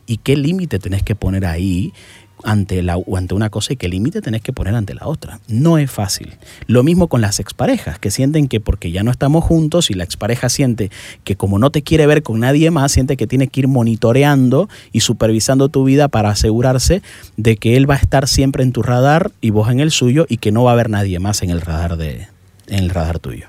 ¿Y 0.05 0.17
qué 0.17 0.35
límite 0.35 0.79
tenés 0.79 1.03
que 1.03 1.15
poner 1.15 1.45
ahí 1.45 1.93
ante, 2.43 2.81
la, 2.83 2.97
ante 3.15 3.33
una 3.33 3.49
cosa 3.49 3.73
y 3.73 3.77
qué 3.77 3.87
límite 3.87 4.21
tenés 4.21 4.41
que 4.41 4.53
poner 4.53 4.75
ante 4.75 4.93
la 4.93 5.07
otra. 5.07 5.39
No 5.47 5.77
es 5.77 5.89
fácil. 5.89 6.35
Lo 6.67 6.83
mismo 6.83 7.07
con 7.07 7.21
las 7.21 7.39
exparejas, 7.39 7.99
que 7.99 8.11
sienten 8.11 8.47
que 8.47 8.59
porque 8.59 8.91
ya 8.91 9.03
no 9.03 9.11
estamos 9.11 9.43
juntos 9.43 9.89
y 9.89 9.93
la 9.93 10.03
expareja 10.03 10.49
siente 10.49 10.91
que 11.23 11.35
como 11.35 11.59
no 11.59 11.71
te 11.71 11.81
quiere 11.81 12.07
ver 12.07 12.23
con 12.23 12.39
nadie 12.39 12.71
más, 12.71 12.91
siente 12.91 13.17
que 13.17 13.27
tiene 13.27 13.47
que 13.47 13.61
ir 13.61 13.67
monitoreando 13.67 14.69
y 14.91 15.01
supervisando 15.01 15.69
tu 15.69 15.83
vida 15.83 16.07
para 16.07 16.29
asegurarse 16.29 17.01
de 17.37 17.57
que 17.57 17.77
él 17.77 17.89
va 17.89 17.95
a 17.95 17.99
estar 17.99 18.27
siempre 18.27 18.63
en 18.63 18.71
tu 18.71 18.83
radar 18.83 19.31
y 19.41 19.49
vos 19.49 19.69
en 19.69 19.79
el 19.79 19.91
suyo 19.91 20.25
y 20.29 20.37
que 20.37 20.51
no 20.51 20.63
va 20.63 20.71
a 20.71 20.73
haber 20.73 20.89
nadie 20.89 21.19
más 21.19 21.41
en 21.41 21.49
el 21.49 21.61
radar, 21.61 21.97
de, 21.97 22.27
en 22.67 22.79
el 22.79 22.89
radar 22.89 23.19
tuyo. 23.19 23.47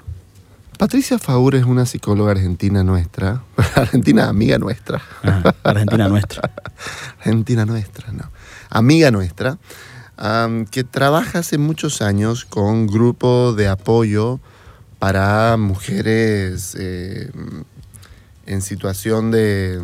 Patricia 0.79 1.19
Faur 1.19 1.57
es 1.57 1.65
una 1.65 1.87
psicóloga 1.87 2.31
argentina 2.31 2.85
nuestra, 2.85 3.43
argentina 3.75 4.29
amiga 4.29 4.59
nuestra. 4.59 5.03
argentina 5.65 6.09
nuestra. 6.09 6.51
argentina 7.19 7.65
nuestra, 7.65 8.13
no 8.13 8.38
amiga 8.71 9.11
nuestra, 9.11 9.59
que 10.71 10.85
trabaja 10.85 11.41
hace 11.41 11.59
muchos 11.59 12.03
años 12.03 12.45
con 12.45 12.87
grupo 12.87 13.53
de 13.53 13.69
apoyo 13.69 14.41
para 14.99 15.57
mujeres 15.57 16.77
eh, 16.79 17.31
en 18.47 18.63
situación 18.63 19.31
de, 19.31 19.81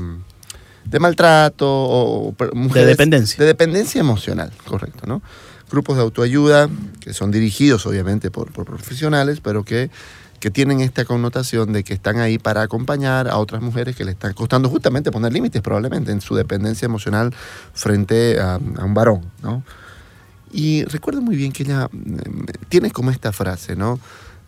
maltrato 0.99 1.69
o 1.69 2.35
mujeres, 2.55 2.87
de 2.87 2.93
dependencia. 2.93 3.39
De 3.39 3.47
dependencia 3.47 4.01
emocional, 4.01 4.53
correcto, 4.65 5.07
¿no? 5.07 5.23
Grupos 5.71 5.97
de 5.97 6.03
autoayuda 6.03 6.69
que 7.01 7.13
son 7.15 7.31
dirigidos 7.31 7.87
obviamente 7.87 8.31
por 8.31 8.53
profesionales, 8.53 9.41
pero 9.41 9.65
que 9.65 9.91
que 10.45 10.51
tienen 10.51 10.83
esta 10.83 11.07
connotación 11.07 11.73
de 11.73 11.85
que 11.85 11.95
están 11.95 12.19
ahí 12.19 12.37
para 12.37 12.61
acompañar 12.61 13.29
a 13.29 13.39
otras 13.39 13.63
mujeres 13.63 13.97
que 13.97 14.05
le 14.05 14.11
están 14.11 14.35
costando 14.35 14.69
justamente 14.69 15.11
poner 15.11 15.33
límites 15.33 15.63
probablemente 15.63 16.13
en 16.13 16.21
su 16.21 16.35
dependencia 16.35 16.85
emocional 16.85 17.35
frente 17.73 18.39
a, 18.39 18.59
un 18.59 18.93
varón, 18.93 19.23
¿no? 19.43 19.63
Y 20.53 20.85
recuerdo 20.85 21.23
muy 21.23 21.37
bien 21.37 21.51
que 21.51 21.63
ella 21.63 21.89
mm, 21.91 22.45
tiene 22.69 22.91
como 22.91 23.11
esta 23.11 23.33
frase, 23.33 23.75
¿no? 23.75 23.99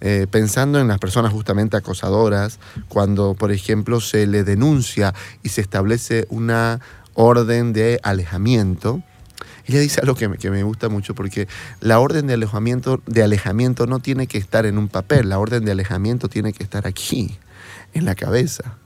Eh, 0.02 0.26
pensando 0.30 0.78
en 0.78 0.88
las 0.88 0.98
personas 0.98 1.32
justamente 1.32 1.78
acosadoras, 1.78 2.59
cuando, 2.88 3.32
por 3.32 3.50
ejemplo, 3.50 4.02
se 4.02 4.26
le 4.26 4.44
denuncia 4.44 5.14
y 5.42 5.48
se 5.48 5.62
establece 5.62 6.26
una 6.28 6.78
orden 7.14 7.72
de 7.72 8.00
alejamiento, 8.02 9.02
ella 9.66 9.81
dice 9.81 10.00
algo 10.00 10.14
que 10.14 10.29
me, 10.29 10.38
que 10.38 10.50
me 10.50 10.62
gusta 10.62 10.88
mucho 10.88 11.14
porque 11.14 11.48
la 11.81 11.98
orden 11.98 12.26
de 12.26 12.35
alejamiento, 12.35 13.02
de 13.07 13.22
alejamiento 13.22 13.87
no 13.87 13.98
tiene 13.98 14.26
que 14.26 14.38
estar 14.38 14.66
en 14.66 14.79
un 14.79 14.88
papel, 14.88 15.29
la 15.29 15.38
orden 15.38 15.64
de 15.64 15.72
alejamiento 15.72 16.29
tiene 16.29 16.52
que 16.52 16.62
estar 16.62 16.87
aquí, 16.87 17.38
en 17.94 18.05
la 18.05 18.14
cabeza. 18.14 18.76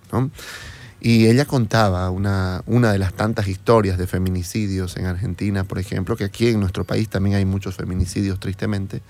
Y 1.00 1.26
ella 1.26 1.46
contaba 1.46 2.10
una, 2.10 2.62
una 2.66 2.92
de 2.92 2.98
las 2.98 3.14
tantas 3.14 3.48
historias 3.48 3.96
de 3.96 4.06
feminicidios 4.06 4.96
en 4.96 5.06
Argentina, 5.06 5.64
por 5.64 5.78
ejemplo, 5.78 6.16
que 6.16 6.24
aquí 6.24 6.48
en 6.48 6.60
nuestro 6.60 6.84
país 6.84 7.08
también 7.08 7.36
hay 7.36 7.44
muchos 7.44 7.76
feminicidios, 7.76 8.38
tristemente, 8.38 9.02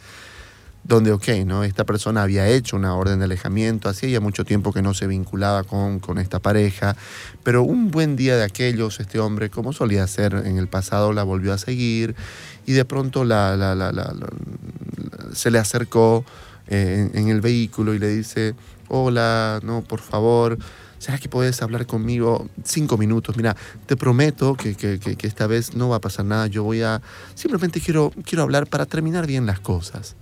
donde, 0.84 1.12
ok, 1.12 1.28
¿no? 1.44 1.62
esta 1.62 1.84
persona 1.84 2.22
había 2.22 2.48
hecho 2.48 2.76
una 2.76 2.94
orden 2.94 3.18
de 3.18 3.26
alejamiento, 3.26 3.88
hacía 3.88 4.08
ya 4.08 4.20
mucho 4.20 4.44
tiempo 4.44 4.72
que 4.72 4.82
no 4.82 4.94
se 4.94 5.06
vinculaba 5.06 5.64
con, 5.64 6.00
esta 6.18 6.38
pareja, 6.38 6.96
pero 7.42 7.62
un 7.62 7.90
buen 7.90 8.16
día 8.16 8.36
de 8.36 8.44
aquellos, 8.44 8.98
este 9.00 9.18
hombre, 9.18 9.50
como 9.50 9.72
solía 9.72 10.04
hacer 10.04 10.34
en 10.34 10.58
el 10.58 10.68
pasado, 10.68 11.12
la 11.12 11.22
volvió 11.22 11.52
a 11.52 11.58
seguir 11.58 12.14
y 12.66 12.72
de 12.72 12.84
pronto 12.84 13.24
la, 13.24 13.56
se 15.32 15.50
le 15.50 15.58
acercó 15.58 16.24
eh, 16.66 17.10
en, 17.14 17.28
el 17.28 17.40
vehículo 17.40 17.94
y 17.94 17.98
le 17.98 18.08
dice, 18.08 18.54
hola, 18.88 19.60
no, 19.62 19.82
por 19.82 20.00
favor, 20.00 20.58
¿será 20.98 21.18
que 21.18 21.28
puedes 21.28 21.60
hablar 21.62 21.86
conmigo 21.86 22.48
cinco 22.64 22.96
minutos? 22.96 23.36
Mira, 23.36 23.54
te 23.86 23.96
prometo 23.96 24.54
que, 24.54 24.74
que, 24.74 24.98
que, 24.98 25.26
esta 25.26 25.46
vez 25.46 25.74
no 25.74 25.88
va 25.88 25.96
a 25.96 26.00
pasar 26.00 26.24
nada, 26.24 26.46
yo 26.46 26.64
voy 26.64 26.82
a, 26.82 27.02
simplemente 27.34 27.80
quiero, 27.80 28.12
quiero 28.24 28.42
hablar 28.42 28.66
para 28.66 28.86
terminar 28.86 29.26
bien 29.26 29.46
las 29.46 29.60
cosas. 29.60 30.16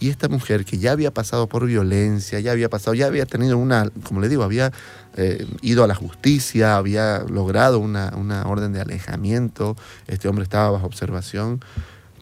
Y 0.00 0.08
esta 0.08 0.28
mujer 0.28 0.64
que 0.64 0.78
ya 0.78 0.92
había 0.92 1.12
pasado 1.12 1.46
por 1.46 1.66
violencia, 1.66 2.40
ya 2.40 2.52
había 2.52 2.70
pasado, 2.70 2.94
ya 2.94 3.06
había 3.06 3.26
tenido 3.26 3.58
una, 3.58 3.90
como 4.02 4.20
le 4.20 4.30
digo, 4.30 4.42
había 4.42 4.72
eh, 5.14 5.46
ido 5.60 5.84
a 5.84 5.86
la 5.86 5.94
justicia, 5.94 6.78
había 6.78 7.18
logrado 7.28 7.78
una, 7.78 8.10
orden 8.46 8.72
de 8.72 8.80
alejamiento, 8.80 9.76
este 10.06 10.26
hombre 10.26 10.44
estaba 10.44 10.70
bajo 10.70 10.86
observación, 10.86 11.60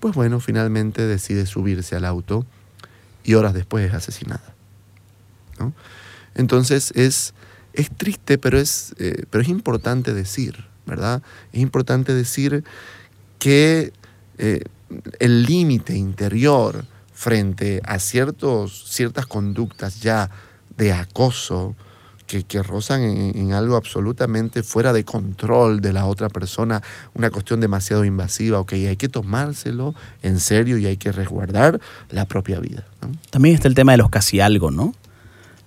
pues 0.00 0.12
bueno, 0.14 0.40
finalmente 0.40 1.06
decide 1.06 1.46
subirse 1.46 1.94
al 1.94 2.04
auto 2.04 2.44
y 3.22 3.34
horas 3.34 3.54
después 3.54 3.86
es 3.86 3.94
asesinada. 3.94 4.54
Entonces 6.34 6.92
es, 6.96 7.32
es 7.74 7.90
triste, 7.96 8.38
pero 8.38 8.58
es, 8.58 8.92
eh, 8.98 9.24
pero 9.30 9.42
es 9.42 9.48
importante 9.48 10.14
decir, 10.14 10.64
¿verdad? 10.84 11.22
Es 11.52 11.60
importante 11.60 12.12
decir 12.12 12.64
que 13.38 13.92
eh, 14.38 14.64
el 15.20 15.44
límite 15.44 15.94
interior, 15.96 16.84
frente 17.18 17.82
a 17.84 17.98
ciertos, 17.98 18.84
ciertas 18.86 19.26
conductas 19.26 20.00
ya 20.00 20.30
de 20.76 20.92
acoso 20.92 21.74
que, 22.28 22.44
que 22.44 22.62
rozan 22.62 23.02
en, 23.02 23.52
algo 23.52 23.74
absolutamente 23.74 24.62
fuera 24.62 24.92
de 24.92 25.04
control 25.04 25.80
de 25.80 25.92
la 25.92 26.06
otra 26.06 26.28
persona, 26.28 26.80
una 27.14 27.30
cuestión 27.30 27.58
demasiado 27.58 28.04
invasiva, 28.04 28.60
ok, 28.60 28.74
hay 28.74 28.96
que 28.96 29.08
tomárselo 29.08 29.96
en 30.22 30.38
serio 30.38 30.78
y 30.78 30.86
hay 30.86 30.96
que 30.96 31.10
resguardar 31.10 31.80
la 32.10 32.24
propia 32.24 32.60
vida. 32.60 32.84
También 33.30 33.56
está 33.56 33.66
el 33.66 33.74
tema 33.74 33.90
de 33.90 33.98
los 33.98 34.10
casi 34.10 34.38
algo, 34.38 34.70
¿no? 34.70 34.94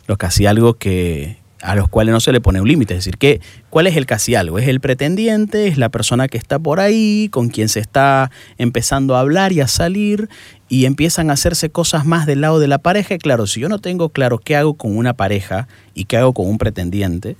Los 0.07 0.17
casi 0.17 0.45
algo 0.45 0.75
que, 0.75 1.40
a 1.61 1.75
los 1.75 1.87
cuales 1.87 2.13
no 2.13 2.19
se 2.19 2.31
le 2.31 2.41
pone 2.41 2.61
un 2.61 2.67
límite. 2.67 2.93
Es 2.93 2.99
decir, 2.99 3.17
que, 3.17 3.41
¿cuál 3.69 3.87
es 3.87 3.95
el 3.95 4.05
casi 4.05 4.35
algo? 4.35 4.59
¿Es 4.59 4.67
el 4.67 4.79
pretendiente? 4.79 5.67
¿Es 5.67 5.77
la 5.77 5.89
persona 5.89 6.27
que 6.27 6.37
está 6.37 6.59
por 6.59 6.79
ahí, 6.79 7.29
con 7.31 7.49
quien 7.49 7.69
se 7.69 7.79
está 7.79 8.31
empezando 8.57 9.15
a 9.15 9.19
hablar 9.21 9.51
y 9.51 9.61
a 9.61 9.67
salir? 9.67 10.29
Y 10.69 10.85
empiezan 10.85 11.29
a 11.29 11.33
hacerse 11.33 11.69
cosas 11.69 12.05
más 12.05 12.25
del 12.25 12.41
lado 12.41 12.59
de 12.59 12.67
la 12.67 12.79
pareja. 12.79 13.17
claro, 13.17 13.47
si 13.47 13.59
yo 13.59 13.69
no 13.69 13.79
tengo 13.79 14.09
claro 14.09 14.39
qué 14.39 14.55
hago 14.55 14.73
con 14.73 14.97
una 14.97 15.13
pareja 15.13 15.67
y 15.93 16.05
qué 16.05 16.17
hago 16.17 16.33
con 16.33 16.47
un 16.47 16.57
pretendiente, 16.57 17.35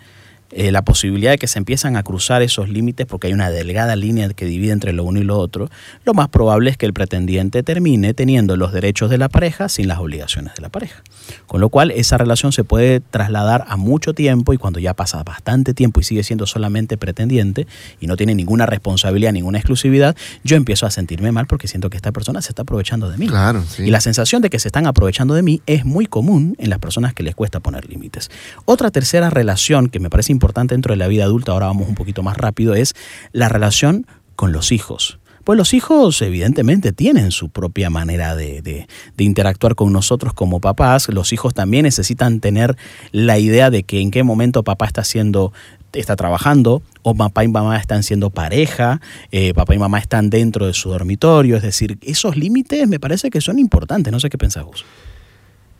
eh, 0.51 0.71
la 0.71 0.81
posibilidad 0.81 1.31
de 1.31 1.37
que 1.37 1.47
se 1.47 1.59
empiezan 1.59 1.95
a 1.95 2.03
cruzar 2.03 2.41
esos 2.41 2.69
límites 2.69 3.05
porque 3.05 3.27
hay 3.27 3.33
una 3.33 3.49
delgada 3.49 3.95
línea 3.95 4.29
que 4.29 4.45
divide 4.45 4.71
entre 4.73 4.93
lo 4.93 5.03
uno 5.03 5.19
y 5.19 5.23
lo 5.23 5.37
otro, 5.37 5.69
lo 6.05 6.13
más 6.13 6.27
probable 6.29 6.69
es 6.69 6.77
que 6.77 6.85
el 6.85 6.93
pretendiente 6.93 7.63
termine 7.63 8.13
teniendo 8.13 8.57
los 8.57 8.73
derechos 8.73 9.09
de 9.09 9.17
la 9.17 9.29
pareja 9.29 9.69
sin 9.69 9.87
las 9.87 9.99
obligaciones 9.99 10.53
de 10.55 10.61
la 10.61 10.69
pareja. 10.69 11.01
Con 11.47 11.61
lo 11.61 11.69
cual 11.69 11.91
esa 11.91 12.17
relación 12.17 12.51
se 12.51 12.63
puede 12.63 12.99
trasladar 12.99 13.65
a 13.67 13.77
mucho 13.77 14.13
tiempo 14.13 14.53
y 14.53 14.57
cuando 14.57 14.79
ya 14.79 14.93
pasa 14.93 15.23
bastante 15.23 15.73
tiempo 15.73 16.01
y 16.01 16.03
sigue 16.03 16.23
siendo 16.23 16.45
solamente 16.45 16.97
pretendiente 16.97 17.65
y 17.99 18.07
no 18.07 18.17
tiene 18.17 18.35
ninguna 18.35 18.65
responsabilidad, 18.65 19.31
ninguna 19.31 19.59
exclusividad, 19.59 20.15
yo 20.43 20.57
empiezo 20.57 20.85
a 20.85 20.91
sentirme 20.91 21.31
mal 21.31 21.47
porque 21.47 21.67
siento 21.67 21.89
que 21.89 21.97
esta 21.97 22.11
persona 22.11 22.41
se 22.41 22.49
está 22.49 22.63
aprovechando 22.63 23.09
de 23.09 23.17
mí. 23.17 23.27
Claro, 23.27 23.63
Y 23.77 23.91
la 23.91 24.01
sensación 24.01 24.41
de 24.41 24.49
que 24.49 24.59
se 24.59 24.67
están 24.67 24.85
aprovechando 24.85 25.33
de 25.33 25.43
mí 25.43 25.61
es 25.65 25.85
muy 25.85 26.05
común 26.05 26.55
en 26.59 26.69
las 26.69 26.79
personas 26.79 27.13
que 27.13 27.23
les 27.23 27.35
cuesta 27.35 27.59
poner 27.59 27.89
límites. 27.89 28.29
Otra 28.65 28.91
tercera 28.91 29.29
relación 29.29 29.87
que 29.87 29.99
me 29.99 30.09
parece 30.09 30.31
importante 30.31 30.40
dentro 30.67 30.93
de 30.93 30.97
la 30.97 31.07
vida 31.07 31.25
adulta, 31.25 31.51
ahora 31.51 31.67
vamos 31.67 31.87
un 31.87 31.95
poquito 31.95 32.23
más 32.23 32.37
rápido, 32.37 32.73
es 32.73 32.93
la 33.31 33.49
relación 33.49 34.05
con 34.35 34.51
los 34.51 34.71
hijos. 34.71 35.19
Pues 35.43 35.57
los 35.57 35.73
hijos 35.73 36.21
evidentemente 36.21 36.91
tienen 36.91 37.31
su 37.31 37.49
propia 37.49 37.89
manera 37.89 38.35
de, 38.35 38.61
de, 38.61 38.87
interactuar 39.23 39.73
con 39.73 39.91
nosotros 39.91 40.33
como 40.33 40.59
papás. 40.59 41.09
Los 41.09 41.33
hijos 41.33 41.55
también 41.55 41.83
necesitan 41.83 42.39
tener 42.39 42.77
la 43.11 43.39
idea 43.39 43.71
de 43.71 43.81
que 43.81 44.01
en 44.01 44.11
qué 44.11 44.21
momento 44.21 44.63
papá 44.63 44.85
está 44.85 45.01
haciendo 45.01 45.51
está 45.93 46.15
trabajando 46.15 46.81
o 47.01 47.15
papá 47.15 47.43
y 47.43 47.47
mamá 47.47 47.77
están 47.77 48.03
siendo 48.03 48.29
pareja, 48.29 49.01
eh, 49.31 49.53
papá 49.53 49.75
y 49.75 49.79
mamá 49.79 49.99
están 49.99 50.29
dentro 50.29 50.67
de 50.67 50.73
su 50.73 50.89
dormitorio, 50.89 51.57
es 51.57 51.63
decir, 51.63 51.97
esos 52.01 52.37
límites 52.37 52.87
me 52.87 52.99
parece 52.99 53.29
que 53.29 53.41
son 53.41 53.59
importantes, 53.59 54.13
no 54.13 54.19
sé 54.19 54.29
qué 54.29 54.37
pensás 54.37 54.63
vos. 54.63 54.85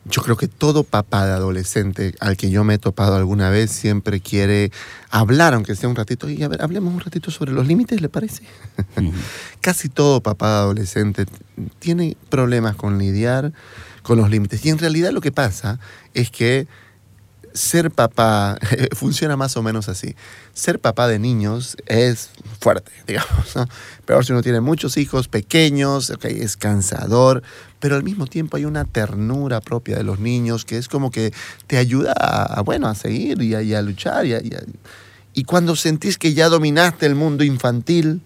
Yo 0.05 0.23
creo 0.23 0.35
que 0.35 0.47
todo 0.47 0.83
papá 0.83 1.27
de 1.27 1.33
adolescente 1.33 2.15
al 2.19 2.35
que 2.35 2.49
yo 2.49 2.63
me 2.63 2.73
he 2.73 2.77
topado 2.79 3.15
alguna 3.15 3.51
vez 3.51 3.69
siempre 3.69 4.19
quiere 4.19 4.71
hablar, 5.11 5.53
aunque 5.53 5.75
sea 5.75 5.89
un 5.89 5.95
ratito, 5.95 6.27
y 6.27 6.41
a 6.41 6.47
ver, 6.47 6.63
hablemos 6.63 6.91
un 6.91 6.99
ratito 6.99 7.29
sobre 7.29 7.51
los 7.51 7.67
límites, 7.67 8.01
¿le 8.01 8.09
parece? 8.09 8.43
Casi 9.61 9.89
todo 9.89 10.21
papá 10.21 10.49
de 10.49 10.55
adolescente 10.55 11.25
tiene 11.79 12.17
problemas 12.29 12.75
con 12.75 12.97
lidiar 12.97 13.53
con 14.01 14.17
los 14.17 14.29
límites. 14.29 14.65
Y 14.65 14.69
en 14.69 14.79
realidad 14.79 15.11
lo 15.11 15.21
que 15.21 15.31
pasa 15.31 15.79
es 16.13 16.31
que 16.31 16.67
ser 17.53 17.91
papá 17.91 18.57
funciona 18.95 19.37
más 19.37 19.57
o 19.57 19.63
menos 19.63 19.89
así. 19.89 20.15
Ser 20.53 20.79
papá 20.79 21.07
de 21.07 21.19
niños 21.19 21.77
es 21.85 22.29
fuerte, 22.59 22.91
digamos. 23.07 23.55
¿no? 23.55 23.67
Pero 24.05 24.23
si 24.23 24.31
uno 24.31 24.41
tiene 24.41 24.61
muchos 24.61 24.97
hijos 24.97 25.27
pequeños, 25.27 26.09
okay, 26.09 26.41
es 26.41 26.57
cansador, 26.57 27.43
pero 27.81 27.95
al 27.95 28.03
mismo 28.03 28.27
tiempo 28.27 28.55
hay 28.55 28.63
una 28.63 28.85
ternura 28.85 29.59
propia 29.59 29.97
de 29.97 30.03
los 30.03 30.19
niños 30.19 30.63
que 30.63 30.77
es 30.77 30.87
como 30.87 31.11
que 31.11 31.33
te 31.67 31.77
ayuda 31.77 32.13
a, 32.13 32.61
bueno, 32.61 32.87
a 32.87 32.95
seguir 32.95 33.41
y 33.41 33.73
a, 33.73 33.81
luchar. 33.81 34.25
Y 35.33 35.43
cuando 35.43 35.75
sentís 35.75 36.17
que 36.17 36.33
ya 36.33 36.47
dominaste 36.47 37.07
el 37.07 37.15
mundo 37.15 37.43
infantil, 37.43 38.21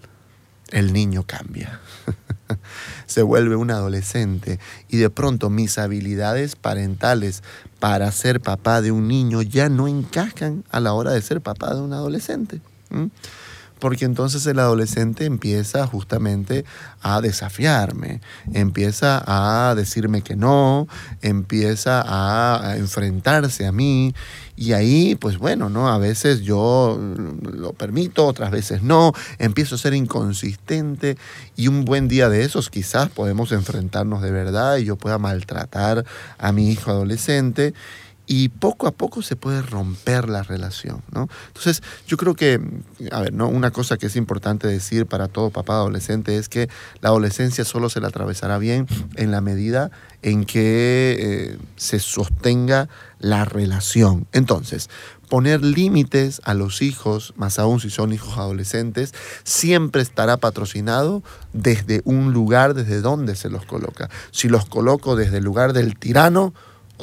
el 0.72 0.91
niño 0.91 1.24
cambia. 1.26 1.80
se 3.08 3.22
vuelve 3.22 3.56
un 3.56 3.72
adolescente 3.72 4.60
y 4.89 4.98
de 4.98 5.10
pronto 5.10 5.50
mis 5.50 5.78
habilidades 5.78 6.56
parentales 6.58 7.41
para 7.80 8.12
ser 8.12 8.41
papá 8.41 8.82
de 8.82 8.91
un 8.91 9.08
niño 9.08 9.41
ya 9.41 9.70
no 9.70 9.88
encajan 9.88 10.65
a 10.70 10.82
la 10.82 10.94
hora 10.94 11.12
de 11.12 11.22
ser 11.22 11.39
papá 11.41 11.74
de 11.74 11.82
un 11.82 11.94
adolescente. 11.94 12.60
Porque 13.86 14.06
entonces 14.06 14.43
el 14.48 14.58
adolescente 14.58 15.26
empieza 15.26 15.86
justamente 15.86 16.65
a 17.04 17.21
desafiarme, 17.21 18.19
empieza 18.52 19.24
a 19.28 19.76
decirme 19.76 20.24
que 20.24 20.36
no, 20.36 20.88
empieza 21.21 22.04
a, 22.04 22.78
enfrentarse 22.78 23.67
a 23.67 23.71
mí 23.71 24.15
y 24.56 24.74
ahí, 24.74 25.13
pues 25.13 25.38
bueno, 25.38 25.69
¿no? 25.69 25.88
A 25.88 26.00
veces 26.00 26.41
yo 26.41 27.00
lo 27.43 27.74
permito, 27.74 28.26
otras 28.26 28.50
veces 28.50 28.82
no, 28.82 29.13
empiezo 29.38 29.76
a 29.76 29.78
ser 29.78 29.93
inconsistente 29.93 31.15
y 31.56 31.67
un 31.67 31.86
buen 31.86 32.08
día 32.08 32.28
de 32.28 32.43
esos 32.43 32.71
quizás 32.71 33.10
podemos 33.10 33.52
enfrentarnos 33.52 34.24
de 34.24 34.32
verdad 34.32 34.78
y 34.78 34.86
yo 34.86 34.95
pueda 34.95 35.19
maltratar 35.19 36.06
a 36.39 36.52
mi 36.52 36.71
hijo 36.71 36.89
adolescente 36.89 37.76
y 38.27 38.49
poco 38.49 38.88
a 38.88 38.91
poco 38.91 39.21
se 39.21 39.35
puede 39.35 39.61
romper 39.61 40.29
la 40.29 40.43
relación, 40.43 41.03
¿no? 41.11 41.27
Entonces, 41.47 41.83
yo 42.07 42.17
creo 42.17 42.35
que, 42.35 42.59
a 43.11 43.21
ver, 43.21 43.33
¿no? 43.33 43.47
una 43.47 43.71
cosa 43.71 43.97
que 43.97 44.07
es 44.07 44.15
importante 44.15 44.67
decir 44.67 45.05
para 45.05 45.27
todo 45.27 45.49
papá 45.49 45.75
adolescente 45.75 46.38
es 46.38 46.49
que 46.49 46.69
la 47.01 47.09
adolescencia 47.09 47.65
solo 47.65 47.89
se 47.89 48.01
la 48.01 48.07
atravesará 48.07 48.57
bien 48.57 48.88
en 49.15 49.31
la 49.31 49.41
medida 49.41 49.91
en 50.21 50.45
que 50.45 51.17
eh, 51.19 51.57
se 51.75 51.99
sostenga 51.99 52.89
la 53.19 53.45
relación. 53.45 54.27
Entonces, 54.31 54.89
poner 55.29 55.63
límites 55.63 56.41
a 56.43 56.53
los 56.53 56.81
hijos, 56.81 57.33
más 57.38 57.59
aún 57.59 57.79
si 57.79 57.89
son 57.89 58.13
hijos 58.13 58.38
adolescentes, 58.38 59.13
siempre 59.43 60.01
estará 60.01 60.38
patrocinado 60.38 61.23
desde 61.53 62.01
un 62.05 62.33
lugar 62.33 62.73
desde 62.73 63.01
donde 63.01 63.35
se 63.35 63.49
los 63.49 63.65
coloca. 63.65 64.09
Si 64.31 64.49
los 64.49 64.65
coloco 64.65 65.15
desde 65.15 65.38
el 65.38 65.43
lugar 65.43 65.73
del 65.73 65.97
tirano, 65.97 66.53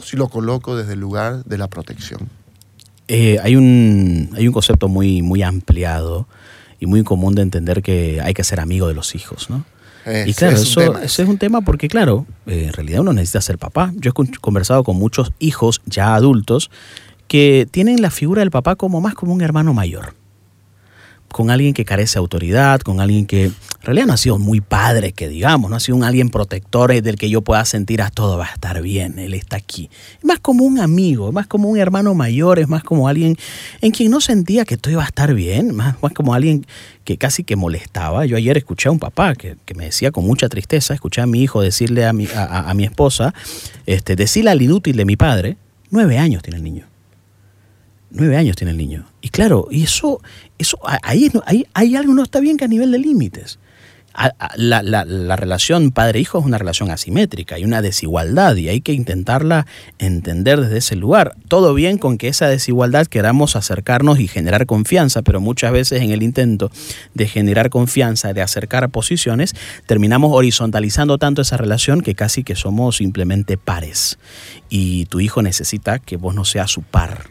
si 0.02 0.16
lo 0.16 0.28
coloco 0.28 0.76
desde 0.76 0.94
el 0.94 1.00
lugar 1.00 1.44
de 1.44 1.59
la 1.59 1.68
protección? 1.68 2.28
Eh, 3.09 3.38
hay, 3.42 3.57
un, 3.57 4.31
hay 4.35 4.46
un 4.46 4.52
concepto 4.52 4.88
muy, 4.88 5.22
muy 5.22 5.42
ampliado 5.42 6.26
y 6.81 6.87
muy 6.87 7.02
común 7.02 7.35
de 7.35 7.42
entender 7.42 7.83
que 7.83 8.20
hay 8.22 8.35
que 8.35 8.44
ser 8.44 8.61
amigo 8.61 8.88
de 8.88 8.94
los 8.94 9.14
hijos, 9.14 9.50
¿no? 9.50 9.64
y 10.26 10.35
claro, 10.35 10.57
es 10.57 10.62
eso, 10.62 10.98
es 10.98 11.18
un 11.20 11.38
tema 11.38 11.61
porque, 11.61 11.87
claro, 11.87 12.26
eh, 12.46 12.64
en 12.66 12.72
realidad 12.72 13.02
uno 13.02 13.12
necesita 13.12 13.40
ser 13.40 13.57
papá. 13.57 13.92
Yo 13.94 14.11
he 14.11 14.38
conversado 14.40 14.83
con 14.83 14.96
muchos 14.96 15.33
hijos 15.38 15.81
ya 15.87 16.16
adultos 16.16 16.72
que 17.28 17.68
tienen 17.70 18.02
la 18.02 18.11
figura 18.11 18.40
del 18.40 18.50
papá 18.50 18.74
como 18.74 19.00
más 19.00 19.14
como 19.14 19.33
un 19.33 19.42
hermano 19.42 19.74
mayor 19.74 20.14
con 21.33 21.51
alguien 21.51 21.75
que 21.75 21.85
carece 21.85 22.14
de 22.14 22.21
autoridad, 22.21 22.81
con 22.81 23.01
alguien 23.01 23.27
que 23.27 23.47
en 23.47 23.55
realidad 23.83 24.07
no 24.07 24.12
ha 24.12 24.16
sido 24.16 24.38
muy 24.38 24.61
padre, 24.61 25.12
que 25.12 25.29
digamos, 25.29 25.71
no 25.71 25.77
ha 25.77 25.81
sido 25.81 25.97
un 25.97 26.05
alguien 26.05 26.31
protector 26.31 27.03
del 27.03 27.16
que 27.16 27.31
yo 27.31 27.42
pueda 27.42 27.64
sentir, 27.64 28.03
a 28.03 28.07
ah, 28.07 28.11
todo 28.11 28.38
va 28.38 28.47
a 28.47 28.53
estar 28.53 28.81
bien, 28.83 29.18
él 29.18 29.35
está 29.35 29.57
aquí. 29.57 29.90
Es 30.18 30.25
más 30.25 30.38
como 30.40 30.64
un 30.64 30.79
amigo, 30.79 31.29
es 31.29 31.35
más 31.35 31.47
como 31.47 31.68
un 31.68 31.79
hermano 31.79 32.14
mayor, 32.14 32.59
es 32.59 32.68
más 32.68 32.83
como 32.83 33.09
alguien 33.09 33.37
en 33.81 33.90
quien 33.90 34.11
no 34.11 34.21
sentía 34.21 34.64
que 34.64 34.77
todo 34.77 34.92
iba 34.92 35.03
a 35.03 35.07
estar 35.07 35.35
bien, 35.35 35.75
más, 35.75 36.01
más 36.03 36.12
como 36.12 36.35
alguien 36.35 36.66
que 37.05 37.16
casi 37.18 37.45
que 37.45 37.57
molestaba. 37.57 38.27
Yo 38.27 38.37
ayer 38.37 38.57
escuché 38.57 38.88
a 38.88 38.92
un 38.92 38.99
papá 38.99 39.35
que, 39.35 39.57
me 39.75 39.87
decía 39.87 40.11
con 40.11 40.25
mucha 40.25 40.49
tristeza, 40.49 40.95
escuché 40.95 41.21
a 41.21 41.27
mi 41.27 41.42
hijo 41.42 41.62
decirle 41.62 42.05
a 42.07 42.12
mi, 42.12 42.29
a, 42.35 42.73
mi 42.75 42.85
esposa, 42.85 43.35
este, 43.87 44.16
decirle 44.16 44.51
al 44.51 44.62
inútil 44.62 44.97
de 44.97 45.05
mi 45.05 45.16
padre, 45.16 45.57
nueve 45.90 46.18
años 46.18 46.42
tiene 46.42 46.59
el 46.59 46.64
niño. 46.64 46.91
Nueve 48.14 48.37
años 48.37 48.57
tiene 48.57 48.72
el 48.72 48.77
niño. 48.77 49.07
Y 49.22 49.31
claro, 49.31 49.68
y 49.70 49.85
eso, 49.85 50.20
eso 50.59 50.79
ahí, 51.03 51.31
ahí, 51.46 51.66
hay 51.72 51.96
algo 51.96 52.12
no 52.12 52.22
está 52.22 52.40
bien 52.40 52.59
que 52.59 52.66
a 52.66 52.68
nivel 52.68 52.92
de 52.92 52.98
límites. 52.98 53.59
La, 54.57 54.83
la, 54.83 55.37
relación 55.37 55.90
padre-hijo 55.90 56.38
es 56.38 56.44
una 56.44 56.59
relación 56.59 56.90
asimétrica, 56.90 57.55
hay 57.55 57.64
una 57.64 57.81
desigualdad 57.81 58.57
y 58.57 58.68
hay 58.68 58.83
que 58.83 58.92
intentarla 58.92 59.66
entender 59.98 60.61
desde 60.61 60.77
ese 60.77 60.96
lugar. 60.96 61.35
Todo 61.48 61.72
bien 61.72 61.96
con 61.96 62.18
que 62.18 62.29
esa 62.29 62.48
desigualdad 62.48 63.07
queramos 63.07 63.57
acercarnos 63.57 64.20
y 64.20 64.29
generar 64.29 64.66
confianza, 64.66 65.22
pero 65.22 65.40
muchas 65.40 65.72
veces 65.72 66.03
en 66.03 66.11
el 66.11 66.22
intento 66.22 66.70
de 67.14 67.27
generar 67.27 67.70
confianza, 67.70 68.35
de 68.35 68.42
acercar 68.42 68.90
posiciones, 68.90 69.55
terminamos 69.87 70.33
horizontalizando 70.35 71.16
tanto 71.16 71.40
esa 71.40 71.57
relación 71.57 72.03
que 72.03 72.14
casi 72.14 72.44
que 72.44 72.55
somos 72.55 72.98
simplemente 72.98 73.57
pares. 73.57 74.18
Y 74.68 75.07
tu 75.07 75.20
hijo 75.20 75.40
necesita 75.40 76.01
que 76.01 76.18
vos 76.18 76.35
no 76.35 76.44
seas 76.44 76.70
su 76.70 76.83
par 76.83 77.31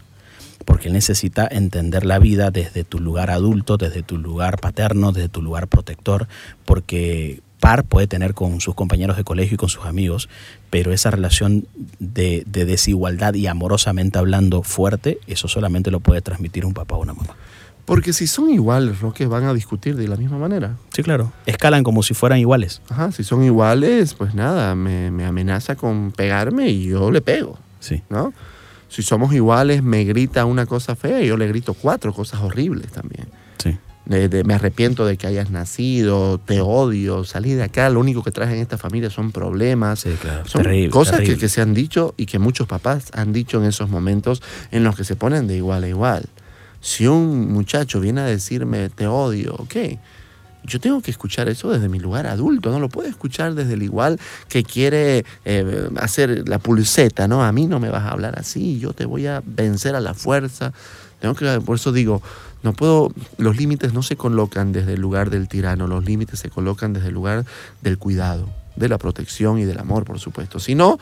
porque 0.65 0.87
él 0.87 0.93
necesita 0.93 1.47
entender 1.49 2.05
la 2.05 2.19
vida 2.19 2.51
desde 2.51 2.83
tu 2.83 2.99
lugar 2.99 3.29
adulto, 3.29 3.77
desde 3.77 4.03
tu 4.03 4.17
lugar 4.17 4.59
paterno, 4.59 5.11
desde 5.11 5.29
tu 5.29 5.41
lugar 5.41 5.67
protector, 5.67 6.27
porque 6.65 7.41
par 7.61 7.83
puede 7.85 8.07
tener 8.07 8.33
con 8.33 8.59
sus 8.59 8.75
compañeros 8.75 9.15
de 9.15 9.23
colegio 9.23 9.55
y 9.55 9.57
con 9.57 9.69
sus 9.69 9.85
amigos, 9.85 10.27
pero 10.69 10.91
esa 10.91 11.11
relación 11.11 11.67
de, 11.99 12.43
desigualdad 12.45 13.35
y 13.35 13.47
amorosamente 13.47 14.17
hablando 14.17 14.63
fuerte, 14.63 15.19
eso 15.27 15.47
solamente 15.47 15.91
lo 15.91 15.99
puede 15.99 16.21
transmitir 16.21 16.65
un 16.65 16.73
papá 16.73 16.95
o 16.95 17.01
una 17.01 17.13
mamá. 17.13 17.35
Porque 17.85 18.13
si 18.13 18.27
son 18.27 18.49
iguales, 18.49 18.97
que 19.15 19.25
van 19.25 19.43
a 19.43 19.53
discutir 19.53 19.95
de 19.95 20.07
la 20.07 20.15
misma 20.15 20.37
manera. 20.37 20.77
Sí, 20.93 21.03
claro. 21.03 21.33
Escalan 21.45 21.83
como 21.83 22.03
si 22.03 22.13
fueran 22.13 22.39
iguales. 22.39 22.81
Ajá, 22.89 23.11
si 23.11 23.23
son 23.23 23.43
iguales, 23.43 24.13
pues 24.13 24.33
nada, 24.33 24.75
me, 24.75 25.11
me 25.11 25.25
amenaza 25.25 25.75
con 25.75 26.11
pegarme 26.11 26.69
y 26.69 26.85
yo 26.85 27.11
le 27.11 27.21
pego. 27.21 27.57
Sí. 27.79 28.01
¿No? 28.09 28.33
Si 28.91 29.03
somos 29.03 29.33
iguales, 29.33 29.81
me 29.83 30.03
grita 30.03 30.43
una 30.43 30.65
cosa 30.65 30.97
fea 30.97 31.21
y 31.21 31.27
yo 31.27 31.37
le 31.37 31.47
grito 31.47 31.73
cuatro 31.73 32.13
cosas 32.13 32.41
horribles 32.41 32.91
también. 32.91 33.29
Sí. 33.57 33.79
me 34.05 34.53
arrepiento 34.53 35.05
de 35.05 35.15
que 35.15 35.27
hayas 35.27 35.49
nacido, 35.49 36.39
te 36.39 36.59
odio, 36.59 37.23
salí 37.23 37.53
de 37.53 37.63
acá, 37.63 37.89
lo 37.89 38.01
único 38.01 38.21
que 38.21 38.31
traes 38.31 38.51
en 38.51 38.57
esta 38.57 38.77
familia 38.77 39.09
son 39.09 39.31
problemas. 39.31 40.01
Sí, 40.01 40.09
claro. 40.19 40.45
Son 40.45 40.65
cosas 40.89 41.21
Que, 41.21 41.37
que, 41.37 41.47
se 41.47 41.61
han 41.61 41.73
dicho 41.73 42.13
y 42.17 42.25
que 42.25 42.37
muchos 42.37 42.67
papás 42.67 43.11
han 43.13 43.31
dicho 43.31 43.59
en 43.59 43.69
esos 43.69 43.89
momentos 43.89 44.43
en 44.71 44.83
los 44.83 44.97
que 44.97 45.05
se 45.05 45.15
ponen 45.15 45.47
de 45.47 45.55
igual 45.55 45.85
a 45.85 45.87
igual. 45.87 46.25
Si 46.81 47.07
un 47.07 47.49
muchacho 47.49 48.01
viene 48.01 48.19
a 48.19 48.25
decirme 48.25 48.89
te 48.89 49.07
odio, 49.07 49.55
ok, 49.55 49.75
yo 50.63 50.79
tengo 50.79 51.01
que 51.01 51.11
escuchar 51.11 51.49
eso 51.49 51.71
desde 51.71 51.89
mi 51.89 51.99
lugar 51.99 52.27
adulto, 52.27 52.71
no 52.71 52.79
lo 52.79 52.89
puedo 52.89 53.07
escuchar 53.09 53.55
desde 53.55 53.73
el 53.73 53.83
igual 53.83 54.19
que 54.47 54.63
quiere 54.63 55.25
eh, 55.45 55.89
hacer 55.97 56.47
la 56.47 56.59
pulseta, 56.59 57.27
¿no? 57.27 57.43
A 57.43 57.51
mí 57.51 57.67
no 57.67 57.79
me 57.79 57.89
vas 57.89 58.03
a 58.03 58.09
hablar 58.09 58.37
así, 58.37 58.79
yo 58.79 58.93
te 58.93 59.05
voy 59.05 59.27
a 59.27 59.41
vencer 59.45 59.95
a 59.95 59.99
la 59.99 60.13
fuerza. 60.13 60.73
Tengo 61.19 61.35
que, 61.35 61.61
por 61.61 61.75
eso 61.75 61.91
digo, 61.91 62.21
no 62.63 62.73
puedo, 62.73 63.11
los 63.37 63.57
límites 63.57 63.93
no 63.93 64.03
se 64.03 64.15
colocan 64.15 64.71
desde 64.71 64.93
el 64.93 65.01
lugar 65.01 65.29
del 65.29 65.47
tirano, 65.47 65.87
los 65.87 66.05
límites 66.05 66.39
se 66.39 66.49
colocan 66.49 66.93
desde 66.93 67.07
el 67.07 67.13
lugar 67.13 67.45
del 67.81 67.97
cuidado, 67.97 68.49
de 68.75 68.89
la 68.89 68.97
protección 68.97 69.57
y 69.57 69.65
del 69.65 69.79
amor, 69.79 70.05
por 70.05 70.19
supuesto. 70.19 70.59
Si 70.59 70.75
no, 70.75 70.99